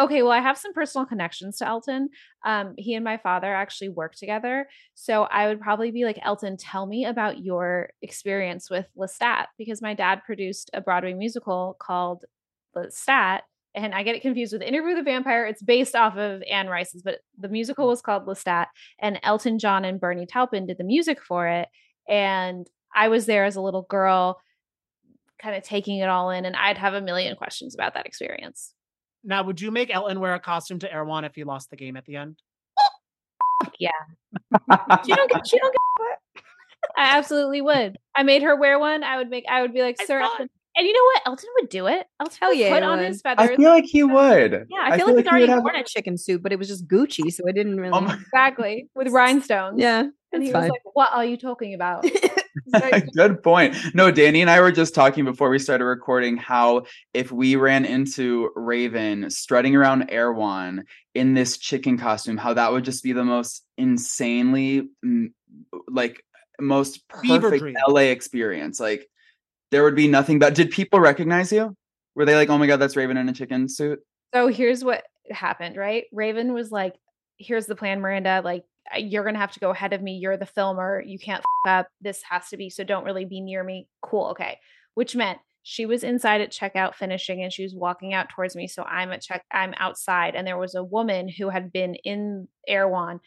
Okay, 0.00 0.22
well, 0.22 0.30
I 0.30 0.38
have 0.38 0.56
some 0.56 0.72
personal 0.72 1.06
connections 1.06 1.58
to 1.58 1.66
Elton. 1.66 2.10
Um, 2.44 2.74
he 2.78 2.94
and 2.94 3.04
my 3.04 3.16
father 3.16 3.52
actually 3.52 3.88
work 3.88 4.14
together. 4.14 4.68
So 4.94 5.24
I 5.24 5.48
would 5.48 5.60
probably 5.60 5.90
be 5.90 6.04
like, 6.04 6.20
Elton, 6.22 6.56
tell 6.56 6.86
me 6.86 7.04
about 7.04 7.40
your 7.42 7.90
experience 8.00 8.70
with 8.70 8.86
Lestat, 8.96 9.46
because 9.58 9.82
my 9.82 9.94
dad 9.94 10.22
produced 10.24 10.70
a 10.72 10.80
Broadway 10.80 11.14
musical 11.14 11.76
called 11.80 12.24
Lestat. 12.76 13.40
And 13.78 13.94
I 13.94 14.02
get 14.02 14.16
it 14.16 14.22
confused 14.22 14.52
with 14.52 14.62
Interview 14.62 14.94
with 14.94 14.98
the 14.98 15.10
Vampire. 15.10 15.46
It's 15.46 15.62
based 15.62 15.94
off 15.94 16.16
of 16.16 16.42
Anne 16.50 16.66
Rice's, 16.66 17.02
but 17.02 17.20
the 17.38 17.48
musical 17.48 17.86
mm. 17.86 17.90
was 17.90 18.02
called 18.02 18.26
Lestat. 18.26 18.66
And 19.00 19.20
Elton 19.22 19.58
John 19.58 19.84
and 19.84 20.00
Bernie 20.00 20.26
Taupin 20.26 20.66
did 20.66 20.78
the 20.78 20.84
music 20.84 21.22
for 21.22 21.46
it. 21.46 21.68
And 22.08 22.66
I 22.94 23.08
was 23.08 23.26
there 23.26 23.44
as 23.44 23.54
a 23.56 23.60
little 23.60 23.82
girl, 23.82 24.40
kind 25.40 25.54
of 25.54 25.62
taking 25.62 25.98
it 25.98 26.08
all 26.08 26.30
in. 26.30 26.44
And 26.44 26.56
I'd 26.56 26.78
have 26.78 26.94
a 26.94 27.00
million 27.00 27.36
questions 27.36 27.74
about 27.74 27.94
that 27.94 28.06
experience. 28.06 28.74
Now, 29.22 29.44
would 29.44 29.60
you 29.60 29.70
make 29.70 29.94
Elton 29.94 30.18
wear 30.18 30.34
a 30.34 30.40
costume 30.40 30.80
to 30.80 30.92
Erewhon 30.92 31.24
if 31.24 31.34
he 31.34 31.44
lost 31.44 31.70
the 31.70 31.76
game 31.76 31.96
at 31.96 32.04
the 32.04 32.16
end? 32.16 32.36
Yeah, 33.78 33.90
she 35.04 35.14
don't 35.14 35.30
get 35.30 35.46
she 35.46 35.58
don't 35.58 35.72
get 35.72 36.42
I 36.96 37.16
absolutely 37.16 37.60
would. 37.60 37.98
I 38.16 38.22
made 38.22 38.42
her 38.42 38.56
wear 38.56 38.78
one. 38.78 39.04
I 39.04 39.18
would 39.18 39.28
make. 39.28 39.44
I 39.48 39.62
would 39.62 39.72
be 39.72 39.82
like, 39.82 39.96
I 40.00 40.04
Sir. 40.04 40.20
Elton. 40.20 40.48
And 40.78 40.86
you 40.86 40.92
know 40.92 41.00
what? 41.14 41.22
Elton 41.26 41.48
would 41.60 41.68
do 41.68 41.86
it. 41.88 42.06
Elton 42.20 42.38
Hell 42.40 42.50
would 42.50 42.58
yeah, 42.58 42.72
put 42.72 42.82
on 42.84 42.98
would. 42.98 43.08
his 43.08 43.20
feathers. 43.20 43.50
I 43.50 43.56
feel 43.56 43.70
like 43.70 43.84
he 43.84 44.04
would. 44.04 44.66
Yeah, 44.70 44.78
I 44.80 44.96
feel 44.96 45.06
like 45.08 45.16
he 45.16 45.22
he's 45.22 45.26
already 45.28 45.42
would 45.42 45.50
have- 45.50 45.62
worn 45.64 45.74
a 45.76 45.82
chicken 45.84 46.16
suit, 46.16 46.40
but 46.42 46.52
it 46.52 46.58
was 46.58 46.68
just 46.68 46.86
Gucci, 46.86 47.32
so 47.32 47.42
it 47.46 47.54
didn't 47.54 47.76
really 47.78 47.90
Oh 47.92 47.96
um, 47.98 48.04
my- 48.06 48.14
exactly 48.14 48.88
with 48.94 49.08
rhinestones. 49.08 49.80
Yeah. 49.80 50.04
and 50.32 50.42
he 50.42 50.52
fine. 50.52 50.62
was 50.62 50.70
like, 50.70 50.80
"What 50.94 51.10
are 51.12 51.24
you 51.24 51.36
talking 51.36 51.74
about?" 51.74 52.06
Very- 52.68 53.00
Good 53.16 53.42
point. 53.42 53.76
No, 53.94 54.10
Danny 54.12 54.40
and 54.40 54.48
I 54.50 54.60
were 54.60 54.70
just 54.72 54.94
talking 54.94 55.24
before 55.24 55.50
we 55.50 55.58
started 55.58 55.84
recording 55.84 56.36
how 56.36 56.84
if 57.12 57.32
we 57.32 57.56
ran 57.56 57.84
into 57.84 58.50
Raven 58.54 59.30
strutting 59.30 59.74
around 59.74 60.10
Erewhon 60.10 60.84
in 61.14 61.34
this 61.34 61.58
chicken 61.58 61.98
costume, 61.98 62.36
how 62.36 62.54
that 62.54 62.70
would 62.70 62.84
just 62.84 63.02
be 63.02 63.12
the 63.12 63.24
most 63.24 63.64
insanely 63.78 64.88
like 65.88 66.22
most 66.60 67.08
perfect. 67.08 67.64
LA 67.88 68.02
experience. 68.12 68.78
Like 68.80 69.08
there 69.70 69.84
would 69.84 69.94
be 69.94 70.08
nothing 70.08 70.38
but 70.38 70.54
did 70.54 70.70
people 70.70 71.00
recognize 71.00 71.52
you? 71.52 71.76
Were 72.14 72.24
they 72.24 72.34
like, 72.34 72.48
oh 72.48 72.58
my 72.58 72.66
god, 72.66 72.78
that's 72.78 72.96
Raven 72.96 73.16
in 73.16 73.28
a 73.28 73.32
chicken 73.32 73.68
suit? 73.68 74.00
so 74.34 74.48
here's 74.48 74.84
what 74.84 75.04
happened. 75.30 75.76
Right? 75.76 76.04
Raven 76.12 76.52
was 76.52 76.70
like, 76.70 76.94
"Here's 77.38 77.66
the 77.66 77.76
plan, 77.76 78.00
Miranda. 78.00 78.42
Like, 78.44 78.64
you're 78.96 79.24
gonna 79.24 79.38
have 79.38 79.52
to 79.52 79.60
go 79.60 79.70
ahead 79.70 79.92
of 79.92 80.02
me. 80.02 80.18
You're 80.18 80.36
the 80.36 80.46
filmer. 80.46 81.02
You 81.04 81.18
can't 81.18 81.42
f- 81.66 81.70
up. 81.70 81.88
This 82.00 82.22
has 82.28 82.48
to 82.50 82.56
be. 82.56 82.70
So 82.70 82.84
don't 82.84 83.04
really 83.04 83.24
be 83.24 83.40
near 83.40 83.62
me. 83.62 83.88
Cool. 84.02 84.28
Okay." 84.28 84.58
Which 84.94 85.14
meant 85.14 85.38
she 85.62 85.84
was 85.84 86.02
inside 86.02 86.40
at 86.40 86.50
checkout 86.50 86.94
finishing 86.94 87.42
and 87.42 87.52
she 87.52 87.62
was 87.62 87.74
walking 87.74 88.14
out 88.14 88.30
towards 88.30 88.56
me 88.56 88.66
so 88.66 88.82
i'm 88.84 89.12
at 89.12 89.20
check 89.20 89.44
i'm 89.50 89.74
outside 89.76 90.34
and 90.34 90.46
there 90.46 90.56
was 90.56 90.74
a 90.74 90.82
woman 90.82 91.28
who 91.28 91.50
had 91.50 91.70
been 91.70 91.94
in 91.96 92.48
erewhon 92.66 93.20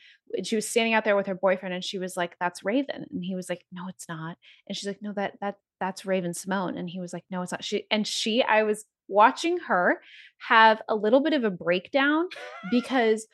she 0.43 0.55
was 0.55 0.67
standing 0.67 0.93
out 0.93 1.05
there 1.05 1.15
with 1.15 1.27
her 1.27 1.35
boyfriend 1.35 1.73
and 1.73 1.83
she 1.83 1.99
was 1.99 2.17
like 2.17 2.35
that's 2.39 2.65
raven 2.65 3.05
and 3.11 3.23
he 3.23 3.35
was 3.35 3.47
like 3.47 3.63
no 3.71 3.87
it's 3.89 4.07
not 4.09 4.37
and 4.67 4.75
she's 4.75 4.87
like 4.87 5.01
no 5.03 5.13
that 5.13 5.33
that 5.39 5.57
that's 5.81 6.05
raven-symoné 6.05 6.79
and 6.79 6.89
he 6.89 6.99
was 7.01 7.11
like 7.11 7.25
no 7.29 7.41
it's 7.41 7.51
not 7.51 7.63
she 7.63 7.85
and 7.91 8.07
she 8.07 8.41
i 8.43 8.63
was 8.63 8.85
watching 9.09 9.57
her 9.57 9.99
have 10.37 10.81
a 10.87 10.95
little 10.95 11.21
bit 11.21 11.33
of 11.33 11.43
a 11.43 11.51
breakdown 11.51 12.25
because 12.71 13.27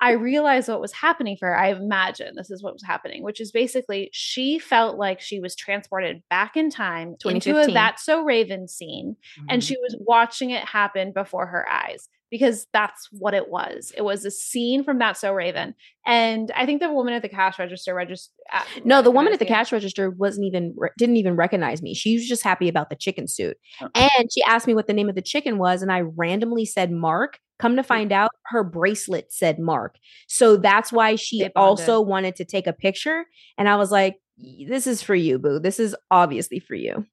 I 0.00 0.12
realized 0.12 0.68
what 0.68 0.80
was 0.80 0.92
happening 0.92 1.36
for 1.36 1.48
her. 1.48 1.56
I 1.58 1.70
imagine 1.72 2.34
this 2.36 2.50
is 2.50 2.62
what 2.62 2.74
was 2.74 2.82
happening, 2.84 3.22
which 3.24 3.40
is 3.40 3.50
basically 3.50 4.10
she 4.12 4.58
felt 4.58 4.98
like 4.98 5.20
she 5.20 5.40
was 5.40 5.56
transported 5.56 6.22
back 6.30 6.56
in 6.56 6.70
time 6.70 7.08
into 7.08 7.28
a 7.28 7.32
2015. 7.32 7.74
That's 7.74 8.04
So 8.04 8.22
Raven 8.22 8.68
scene, 8.68 9.16
and 9.48 9.62
Mhm. 9.62 9.66
she 9.66 9.76
was 9.78 9.96
watching 9.98 10.50
it 10.50 10.64
happen 10.64 11.12
before 11.12 11.46
her 11.46 11.68
eyes 11.68 12.08
because 12.34 12.66
that's 12.72 13.06
what 13.12 13.32
it 13.32 13.48
was. 13.48 13.92
It 13.96 14.02
was 14.02 14.24
a 14.24 14.30
scene 14.32 14.82
from 14.82 14.98
That's 14.98 15.20
So 15.20 15.32
Raven, 15.32 15.72
and 16.04 16.50
I 16.56 16.66
think 16.66 16.80
the 16.82 16.92
woman 16.92 17.14
at 17.14 17.22
the 17.22 17.28
cash 17.28 17.60
register 17.60 17.94
registered. 17.94 18.34
Uh, 18.52 18.64
no, 18.84 19.02
the 19.02 19.12
woman 19.12 19.32
at 19.32 19.38
the 19.38 19.44
cash 19.44 19.70
register 19.70 20.10
wasn't 20.10 20.44
even 20.44 20.74
re- 20.76 20.90
didn't 20.98 21.16
even 21.16 21.36
recognize 21.36 21.80
me. 21.80 21.94
She 21.94 22.14
was 22.14 22.26
just 22.26 22.42
happy 22.42 22.68
about 22.68 22.90
the 22.90 22.96
chicken 22.96 23.28
suit. 23.28 23.56
Oh. 23.80 23.88
And 23.94 24.32
she 24.32 24.42
asked 24.48 24.66
me 24.66 24.74
what 24.74 24.88
the 24.88 24.92
name 24.92 25.08
of 25.08 25.14
the 25.14 25.22
chicken 25.22 25.58
was 25.58 25.80
and 25.80 25.92
I 25.92 26.00
randomly 26.00 26.64
said 26.64 26.90
Mark. 26.90 27.38
Come 27.60 27.76
to 27.76 27.82
hmm. 27.82 27.86
find 27.86 28.12
out 28.12 28.32
her 28.46 28.64
bracelet 28.64 29.32
said 29.32 29.60
Mark. 29.60 29.94
So 30.26 30.56
that's 30.56 30.92
why 30.92 31.14
she 31.14 31.48
also 31.54 32.00
wanted 32.00 32.34
to 32.34 32.44
take 32.44 32.66
a 32.66 32.72
picture 32.72 33.26
and 33.58 33.68
I 33.68 33.76
was 33.76 33.92
like 33.92 34.16
this 34.36 34.88
is 34.88 35.02
for 35.02 35.14
you, 35.14 35.38
boo. 35.38 35.60
This 35.60 35.78
is 35.78 35.94
obviously 36.10 36.58
for 36.58 36.74
you. 36.74 37.06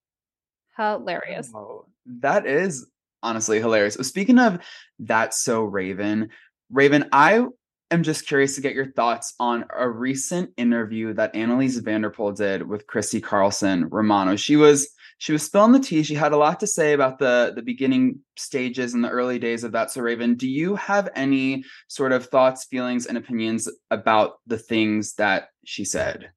hilarious. 0.76 1.52
Oh, 1.54 1.86
that 2.22 2.48
is 2.48 2.88
honestly 3.24 3.60
hilarious. 3.60 3.96
Speaking 3.96 4.40
of 4.40 4.60
that's 5.00 5.42
so 5.42 5.64
Raven, 5.64 6.30
Raven, 6.72 7.10
I 7.12 7.46
am 7.92 8.04
just 8.04 8.28
curious 8.28 8.56
to 8.56 8.62
get 8.62 8.74
your 8.74 8.92
thoughts 8.92 9.34
on 9.40 9.66
a 9.76 9.88
recent 9.88 10.52
interview 10.58 11.14
that 11.14 11.34
Anneliese 11.34 11.84
van 11.84 12.02
der 12.02 12.10
Pol 12.10 12.32
did 12.32 12.68
with 12.68 12.88
Christy 12.88 13.22
Carlson 13.22 13.90
Romano. 13.90 14.36
She 14.36 14.56
was 14.56 14.88
she 15.18 15.34
was 15.34 15.44
spilling 15.44 15.72
the 15.72 15.80
tea. 15.80 16.02
She 16.02 16.16
had 16.16 16.32
a 16.32 16.38
lot 16.38 16.60
to 16.62 16.68
say 16.68 16.94
about 16.94 17.20
the 17.20 17.54
the 17.56 17.62
beginning 17.62 18.20
stages 18.38 18.94
and 18.94 19.04
the 19.04 19.10
early 19.10 19.38
days 19.38 19.64
of 19.64 19.72
that. 19.74 19.92
So 19.92 20.02
Raven, 20.02 20.36
do 20.36 20.50
you 20.50 20.76
have 20.76 21.10
any 21.16 21.64
sort 21.88 22.12
of 22.12 22.26
thoughts, 22.26 22.66
feelings, 22.66 23.06
and 23.06 23.18
opinions 23.18 23.70
about 23.92 24.40
the 24.48 24.58
things 24.58 25.14
that 25.16 25.50
she 25.66 25.86
said? 25.86 26.32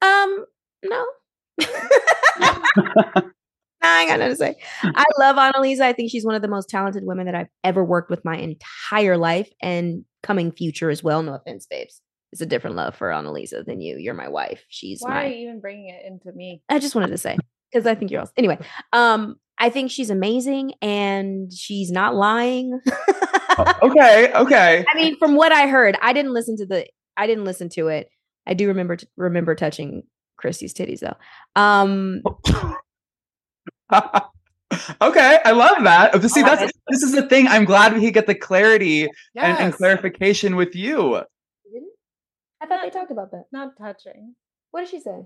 Um, 0.00 0.46
no. 0.84 1.04
Nah, 3.82 3.88
I 3.88 4.06
got 4.06 4.18
nothing 4.18 4.32
to 4.32 4.36
say. 4.36 4.54
I 4.82 5.04
love 5.18 5.36
Anneliese. 5.36 5.80
I 5.80 5.92
think 5.92 6.10
she's 6.10 6.24
one 6.24 6.34
of 6.34 6.42
the 6.42 6.48
most 6.48 6.68
talented 6.68 7.04
women 7.04 7.26
that 7.26 7.34
I've 7.34 7.48
ever 7.64 7.82
worked 7.82 8.10
with 8.10 8.24
my 8.24 8.36
entire 8.36 9.16
life 9.16 9.50
and 9.62 10.04
coming 10.22 10.52
future 10.52 10.90
as 10.90 11.02
well. 11.02 11.22
No 11.22 11.34
offense, 11.34 11.66
babes. 11.66 12.02
It's 12.32 12.42
a 12.42 12.46
different 12.46 12.76
love 12.76 12.94
for 12.94 13.08
Anneliese 13.08 13.54
than 13.66 13.80
you. 13.80 13.96
You're 13.98 14.14
my 14.14 14.28
wife. 14.28 14.64
She's 14.68 15.00
Why 15.00 15.10
my 15.10 15.24
are 15.24 15.28
you 15.28 15.48
even 15.48 15.60
bringing 15.60 15.88
it 15.88 16.04
into 16.06 16.30
me? 16.36 16.62
I 16.68 16.78
just 16.78 16.94
wanted 16.94 17.08
to 17.08 17.18
say 17.18 17.36
because 17.72 17.86
I 17.86 17.94
think 17.94 18.10
you're 18.10 18.20
all 18.20 18.30
anyway. 18.36 18.58
Um, 18.92 19.36
I 19.58 19.70
think 19.70 19.90
she's 19.90 20.10
amazing 20.10 20.74
and 20.80 21.52
she's 21.52 21.90
not 21.90 22.14
lying. 22.14 22.80
okay, 23.82 24.32
okay. 24.32 24.84
I 24.88 24.94
mean, 24.94 25.18
from 25.18 25.36
what 25.36 25.52
I 25.52 25.66
heard, 25.66 25.96
I 26.00 26.12
didn't 26.12 26.32
listen 26.32 26.56
to 26.58 26.66
the. 26.66 26.86
I 27.16 27.26
didn't 27.26 27.44
listen 27.44 27.68
to 27.70 27.88
it. 27.88 28.08
I 28.46 28.54
do 28.54 28.68
remember 28.68 28.96
t- 28.96 29.06
remember 29.16 29.54
touching 29.54 30.02
Christy's 30.36 30.72
titties 30.72 31.00
though. 31.00 31.16
Um, 31.60 32.22
okay, 35.02 35.38
I 35.44 35.50
love 35.52 35.82
that. 35.84 36.12
See, 36.30 36.40
oh 36.42 36.46
love 36.46 36.58
that's 36.58 36.70
it. 36.70 36.76
this 36.88 37.02
is 37.02 37.12
the 37.12 37.28
thing. 37.28 37.46
I'm 37.48 37.64
glad 37.64 37.94
we 37.94 38.00
could 38.00 38.14
get 38.14 38.26
the 38.26 38.34
clarity 38.34 39.04
and, 39.34 39.58
and 39.58 39.72
clarification 39.74 40.56
with 40.56 40.74
you. 40.74 41.16
I 42.62 42.66
thought 42.66 42.80
they 42.82 42.90
talked 42.90 43.10
about 43.10 43.30
that. 43.32 43.46
Not 43.52 43.76
touching. 43.78 44.34
What 44.70 44.80
did 44.80 44.90
she 44.90 45.00
say? 45.00 45.22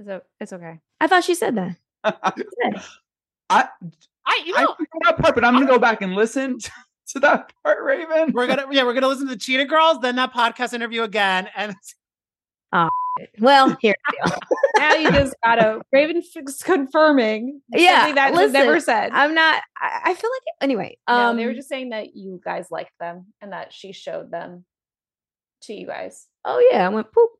It's, 0.00 0.08
o- 0.08 0.22
it's 0.40 0.52
okay. 0.52 0.80
I 1.00 1.06
thought 1.06 1.24
she 1.24 1.34
said 1.34 1.56
that. 1.56 1.76
I 3.50 3.68
I, 4.26 4.42
you 4.44 4.54
I 4.56 4.62
know, 4.62 4.74
forgot 4.74 5.00
that 5.04 5.18
part, 5.18 5.34
but 5.34 5.44
I'm 5.44 5.54
gonna 5.54 5.66
go 5.66 5.78
back 5.78 6.02
and 6.02 6.14
listen 6.14 6.58
to 7.08 7.20
that 7.20 7.52
part, 7.62 7.82
Raven. 7.82 8.32
we're 8.32 8.46
gonna 8.46 8.66
yeah, 8.70 8.84
we're 8.84 8.94
gonna 8.94 9.08
listen 9.08 9.26
to 9.28 9.34
the 9.34 9.38
Cheetah 9.38 9.66
Girls, 9.66 9.98
then 10.00 10.16
that 10.16 10.32
podcast 10.32 10.72
interview 10.72 11.02
again, 11.02 11.48
and 11.56 11.74
Well, 13.38 13.76
here. 13.80 13.94
now 14.76 14.94
you 14.94 15.10
just 15.12 15.34
gotta 15.44 15.80
Raven 15.92 16.16
f- 16.36 16.44
confirming. 16.64 17.60
Yeah, 17.72 18.00
something 18.00 18.14
that 18.16 18.32
was 18.32 18.52
never 18.52 18.80
said. 18.80 19.10
I'm 19.12 19.34
not. 19.34 19.62
I, 19.80 20.00
I 20.06 20.14
feel 20.14 20.30
like 20.30 20.42
anyway. 20.60 20.98
no, 21.08 21.14
Um, 21.30 21.36
they 21.36 21.46
were 21.46 21.54
just 21.54 21.68
saying 21.68 21.90
that 21.90 22.16
you 22.16 22.40
guys 22.44 22.66
liked 22.70 22.98
them 22.98 23.26
and 23.40 23.52
that 23.52 23.72
she 23.72 23.92
showed 23.92 24.30
them 24.30 24.64
to 25.62 25.74
you 25.74 25.86
guys. 25.86 26.26
Oh 26.44 26.62
yeah, 26.70 26.86
I 26.86 26.88
went 26.88 27.06
poop. 27.12 27.30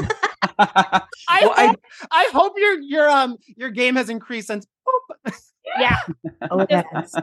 I 0.58 1.02
Well, 1.42 1.52
I- 1.56 1.74
I, 2.10 2.30
hope 2.32 2.54
your 2.56 2.80
your 2.80 3.08
um 3.08 3.36
your 3.56 3.70
game 3.70 3.96
has 3.96 4.08
increased 4.08 4.48
since. 4.48 4.66
Yeah. 5.78 5.98
Oh, 6.50 6.66
it 6.68 6.84
has. 6.92 7.14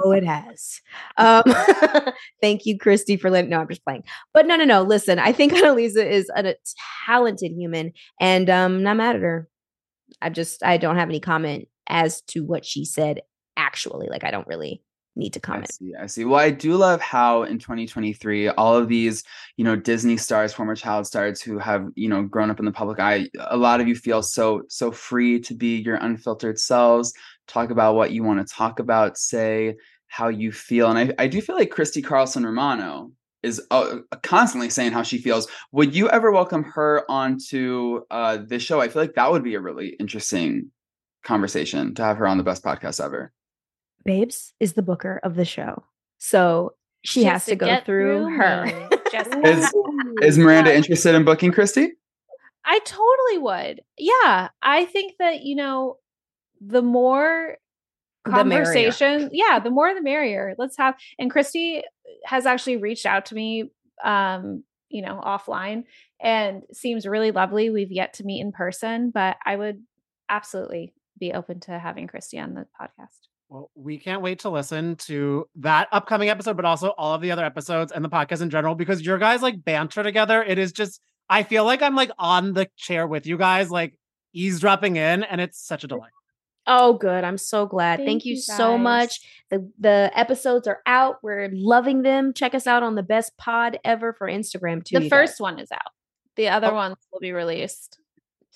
Oh, 0.00 0.12
it 0.12 0.24
has. 0.24 0.80
Um, 1.18 1.42
thank 2.40 2.64
you, 2.64 2.78
Christy, 2.78 3.16
for 3.16 3.30
letting. 3.30 3.50
No, 3.50 3.60
I'm 3.60 3.68
just 3.68 3.84
playing. 3.84 4.02
But 4.32 4.46
no, 4.46 4.56
no, 4.56 4.64
no. 4.64 4.82
Listen, 4.82 5.18
I 5.18 5.32
think 5.32 5.52
Anneliese 5.54 5.96
is 5.96 6.30
a, 6.34 6.48
a 6.48 6.54
talented 7.06 7.52
human, 7.52 7.92
and 8.20 8.48
um, 8.48 8.82
not 8.82 8.96
mad 8.96 9.16
at 9.16 9.22
her. 9.22 9.48
I 10.22 10.30
just 10.30 10.64
I 10.64 10.78
don't 10.78 10.96
have 10.96 11.08
any 11.08 11.20
comment 11.20 11.68
as 11.86 12.22
to 12.28 12.42
what 12.42 12.64
she 12.64 12.84
said. 12.84 13.20
Actually, 13.56 14.08
like 14.08 14.24
I 14.24 14.30
don't 14.30 14.48
really 14.48 14.82
need 15.16 15.32
to 15.34 15.40
I 15.40 15.46
comment. 15.46 15.72
see. 15.72 15.92
I 16.00 16.06
see. 16.06 16.24
Well, 16.24 16.40
I 16.40 16.50
do 16.50 16.76
love 16.76 17.00
how 17.00 17.44
in 17.44 17.58
2023, 17.58 18.48
all 18.50 18.76
of 18.76 18.88
these, 18.88 19.22
you 19.56 19.64
know, 19.64 19.76
Disney 19.76 20.16
stars, 20.16 20.52
former 20.52 20.74
child 20.74 21.06
stars 21.06 21.40
who 21.40 21.58
have, 21.58 21.88
you 21.94 22.08
know, 22.08 22.22
grown 22.22 22.50
up 22.50 22.58
in 22.58 22.64
the 22.64 22.72
public 22.72 22.98
eye, 22.98 23.28
a 23.38 23.56
lot 23.56 23.80
of 23.80 23.88
you 23.88 23.94
feel 23.94 24.22
so, 24.22 24.62
so 24.68 24.90
free 24.90 25.40
to 25.40 25.54
be 25.54 25.76
your 25.76 25.96
unfiltered 25.96 26.58
selves, 26.58 27.12
talk 27.46 27.70
about 27.70 27.94
what 27.94 28.10
you 28.12 28.22
want 28.22 28.46
to 28.46 28.54
talk 28.54 28.78
about, 28.78 29.18
say 29.18 29.76
how 30.08 30.28
you 30.28 30.52
feel. 30.52 30.90
And 30.90 30.98
I, 31.18 31.24
I 31.24 31.26
do 31.26 31.40
feel 31.40 31.56
like 31.56 31.70
Christy 31.70 32.02
Carlson 32.02 32.44
Romano 32.44 33.10
is 33.42 33.60
uh, 33.70 33.98
constantly 34.22 34.70
saying 34.70 34.92
how 34.92 35.02
she 35.02 35.18
feels. 35.18 35.46
Would 35.72 35.94
you 35.94 36.08
ever 36.08 36.32
welcome 36.32 36.64
her 36.64 37.04
onto 37.10 38.00
uh, 38.10 38.38
this 38.46 38.62
show? 38.62 38.80
I 38.80 38.88
feel 38.88 39.02
like 39.02 39.14
that 39.14 39.30
would 39.30 39.44
be 39.44 39.54
a 39.54 39.60
really 39.60 39.88
interesting 40.00 40.70
conversation 41.24 41.94
to 41.96 42.02
have 42.02 42.16
her 42.18 42.26
on 42.26 42.38
the 42.38 42.44
best 42.44 42.64
podcast 42.64 43.04
ever. 43.04 43.32
Babes 44.04 44.52
is 44.60 44.74
the 44.74 44.82
booker 44.82 45.20
of 45.22 45.34
the 45.34 45.44
show, 45.44 45.82
so 46.18 46.74
she, 47.04 47.24
has 47.24 47.46
to, 47.46 47.56
go 47.56 47.66
get 47.66 47.86
through, 47.86 48.36
her. 48.36 48.64
Is- 49.44 49.72
Is 50.22 50.38
Miranda 50.38 50.74
interested 50.74 51.14
in 51.14 51.24
booking 51.24 51.52
Christy? 51.52 51.92
I 52.64 52.78
totally 52.80 53.38
would. 53.38 53.82
Yeah. 53.98 54.48
I 54.62 54.86
think 54.86 55.14
that, 55.18 55.42
you 55.42 55.54
know, 55.54 55.98
the 56.66 56.82
more 56.82 57.56
The 58.24 58.30
conversation, 58.30 59.30
yeah, 59.32 59.58
the 59.58 59.70
more 59.70 59.94
the 59.94 60.02
merrier. 60.02 60.54
Let's 60.56 60.76
have 60.78 60.94
and 61.18 61.30
Christy 61.30 61.82
has 62.24 62.46
actually 62.46 62.78
reached 62.78 63.06
out 63.06 63.26
to 63.26 63.34
me 63.34 63.70
um, 64.02 64.64
you 64.88 65.02
know, 65.02 65.20
offline 65.24 65.84
and 66.20 66.62
seems 66.72 67.06
really 67.06 67.32
lovely. 67.32 67.68
We've 67.68 67.90
yet 67.90 68.14
to 68.14 68.24
meet 68.24 68.40
in 68.40 68.52
person, 68.52 69.10
but 69.10 69.36
I 69.44 69.56
would 69.56 69.82
absolutely 70.28 70.94
be 71.18 71.32
open 71.32 71.60
to 71.60 71.78
having 71.78 72.06
Christy 72.06 72.38
on 72.38 72.54
the 72.54 72.66
podcast. 72.80 73.28
Well, 73.48 73.70
we 73.74 73.98
can't 73.98 74.22
wait 74.22 74.38
to 74.40 74.50
listen 74.50 74.96
to 74.96 75.46
that 75.56 75.88
upcoming 75.92 76.28
episode, 76.28 76.56
but 76.56 76.64
also 76.64 76.88
all 76.90 77.14
of 77.14 77.20
the 77.20 77.30
other 77.30 77.44
episodes 77.44 77.92
and 77.92 78.04
the 78.04 78.08
podcast 78.08 78.40
in 78.40 78.50
general 78.50 78.74
because 78.74 79.02
your 79.02 79.18
guys 79.18 79.42
like 79.42 79.64
banter 79.64 80.02
together. 80.02 80.42
It 80.42 80.58
is 80.58 80.72
just, 80.72 81.00
I 81.28 81.42
feel 81.42 81.64
like 81.64 81.82
I'm 81.82 81.94
like 81.94 82.10
on 82.18 82.54
the 82.54 82.68
chair 82.76 83.06
with 83.06 83.26
you 83.26 83.36
guys, 83.36 83.70
like 83.70 83.98
eavesdropping 84.32 84.96
in, 84.96 85.24
and 85.24 85.40
it's 85.40 85.64
such 85.64 85.84
a 85.84 85.86
delight. 85.86 86.10
Oh, 86.66 86.94
good. 86.94 87.24
I'm 87.24 87.36
so 87.38 87.66
glad. 87.66 87.96
Thank, 87.98 88.08
Thank 88.08 88.24
you 88.24 88.34
you, 88.34 88.40
so 88.40 88.78
much. 88.78 89.20
The 89.50 89.70
the 89.78 90.10
episodes 90.14 90.66
are 90.66 90.80
out. 90.86 91.16
We're 91.22 91.50
loving 91.52 92.02
them. 92.02 92.32
Check 92.32 92.54
us 92.54 92.66
out 92.66 92.82
on 92.82 92.94
the 92.94 93.02
best 93.02 93.36
pod 93.36 93.78
ever 93.84 94.12
for 94.14 94.26
Instagram 94.28 94.82
too. 94.84 94.96
the 94.98 95.04
you 95.04 95.10
first 95.10 95.34
guys, 95.34 95.40
one 95.40 95.58
is 95.58 95.70
out. 95.72 95.92
The 96.36 96.48
other 96.48 96.68
Oh. 96.68 96.74
ones 96.74 96.96
will 97.12 97.20
be 97.20 97.32
released. 97.32 97.98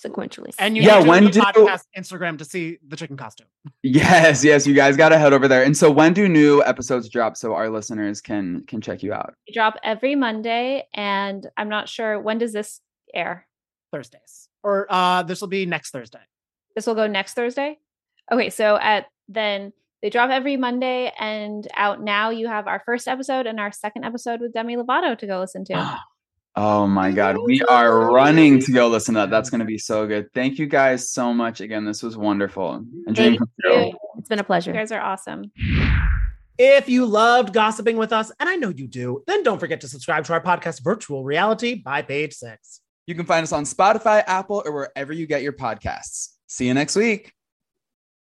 sequentially. 0.01 0.55
And 0.61 0.77
you 0.77 0.85
Yeah, 0.85 1.01
when 1.03 1.25
go 1.25 1.31
do- 1.31 1.41
podcast 1.41 1.83
Instagram 1.97 2.39
to 2.39 2.45
see 2.45 2.79
the 2.87 2.95
chicken 2.95 3.17
costume. 3.17 3.49
Yes, 3.83 4.45
yes, 4.45 4.65
you 4.65 4.73
guys 4.73 4.97
got 4.97 5.09
to 5.09 5.19
head 5.19 5.33
over 5.33 5.49
there. 5.49 5.65
And 5.65 5.77
so 5.77 5.91
when 5.91 6.13
do 6.15 6.29
new 6.29 6.63
episodes 6.63 7.09
drop 7.09 7.37
so 7.37 7.55
our 7.55 7.69
listeners 7.69 8.21
can 8.21 8.65
can 8.69 8.81
check 8.81 9.03
you 9.03 9.13
out? 9.13 9.35
We 9.49 9.55
drop 9.55 9.75
every 9.83 10.15
Monday, 10.15 10.87
and 10.95 11.45
I'm 11.57 11.69
not 11.69 11.89
sure 11.89 12.21
when 12.21 12.39
does 12.39 12.53
this 12.53 12.81
air. 13.13 13.49
Thursdays. 13.93 14.49
Or 14.63 14.87
uh 14.89 15.25
this 15.25 15.41
will 15.41 15.49
be 15.49 15.67
next 15.67 15.91
Thursday. 15.91 16.21
This 16.77 16.87
will 16.87 16.95
go 16.95 17.09
next 17.09 17.35
Thursday. 17.35 17.79
Okay, 18.31 18.51
so 18.51 18.77
at 18.77 19.07
then 19.29 19.73
they 20.03 20.11
drop 20.11 20.31
every 20.31 20.57
Monday, 20.57 21.13
and 21.19 21.67
out 21.75 22.03
now 22.03 22.31
you 22.31 22.47
have 22.47 22.67
our 22.67 22.83
first 22.85 23.09
episode 23.09 23.47
and 23.47 23.59
our 23.59 23.73
second 23.73 24.05
episode 24.05 24.41
with 24.41 24.53
Demi 24.53 24.77
Lovato 24.77 25.19
to 25.19 25.27
go 25.27 25.41
listen 25.41 25.65
to. 25.67 25.99
Oh 26.61 26.89
my 26.89 27.13
god, 27.13 27.37
we 27.45 27.63
are 27.63 28.11
running 28.11 28.59
to 28.59 28.73
go 28.73 28.89
listen 28.89 29.15
to 29.15 29.21
that. 29.21 29.31
That's 29.31 29.49
going 29.49 29.61
to 29.61 29.65
be 29.65 29.79
so 29.79 30.09
good. 30.09 30.27
Thank 30.35 30.59
you 30.59 30.67
guys 30.67 31.09
so 31.09 31.33
much 31.33 31.61
again. 31.61 31.85
This 31.85 32.03
was 32.03 32.17
wonderful. 32.17 32.85
A 33.07 33.13
dream 33.13 33.15
Thank 33.15 33.39
come 33.39 33.49
true. 33.61 33.85
you. 33.87 33.99
it's 34.19 34.29
been 34.29 34.41
a 34.41 34.45
pleasure. 34.45 34.73
You 34.73 34.77
guys 34.77 34.91
are 34.91 35.01
awesome. 35.01 35.53
If 36.59 36.89
you 36.89 37.07
loved 37.07 37.53
gossiping 37.53 37.97
with 37.97 38.13
us, 38.13 38.33
and 38.41 38.49
I 38.49 38.57
know 38.57 38.71
you 38.71 38.89
do, 38.89 39.23
then 39.29 39.45
don't 39.45 39.61
forget 39.61 39.81
to 39.83 39.89
subscribe 39.89 40.25
to 40.25 40.33
our 40.33 40.41
podcast, 40.41 40.83
Virtual 40.83 41.23
Reality 41.23 41.77
by 41.77 42.03
Page 42.03 42.35
Six. 42.35 42.81
You 43.07 43.15
can 43.15 43.25
find 43.25 43.45
us 43.45 43.53
on 43.53 43.63
Spotify, 43.63 44.25
Apple, 44.27 44.65
or 44.67 44.73
wherever 44.73 45.13
you 45.13 45.29
get 45.29 45.43
your 45.43 45.53
podcasts. 45.53 46.31
See 46.49 46.67
you 46.67 46.75
next 46.75 46.97
week. 46.97 47.35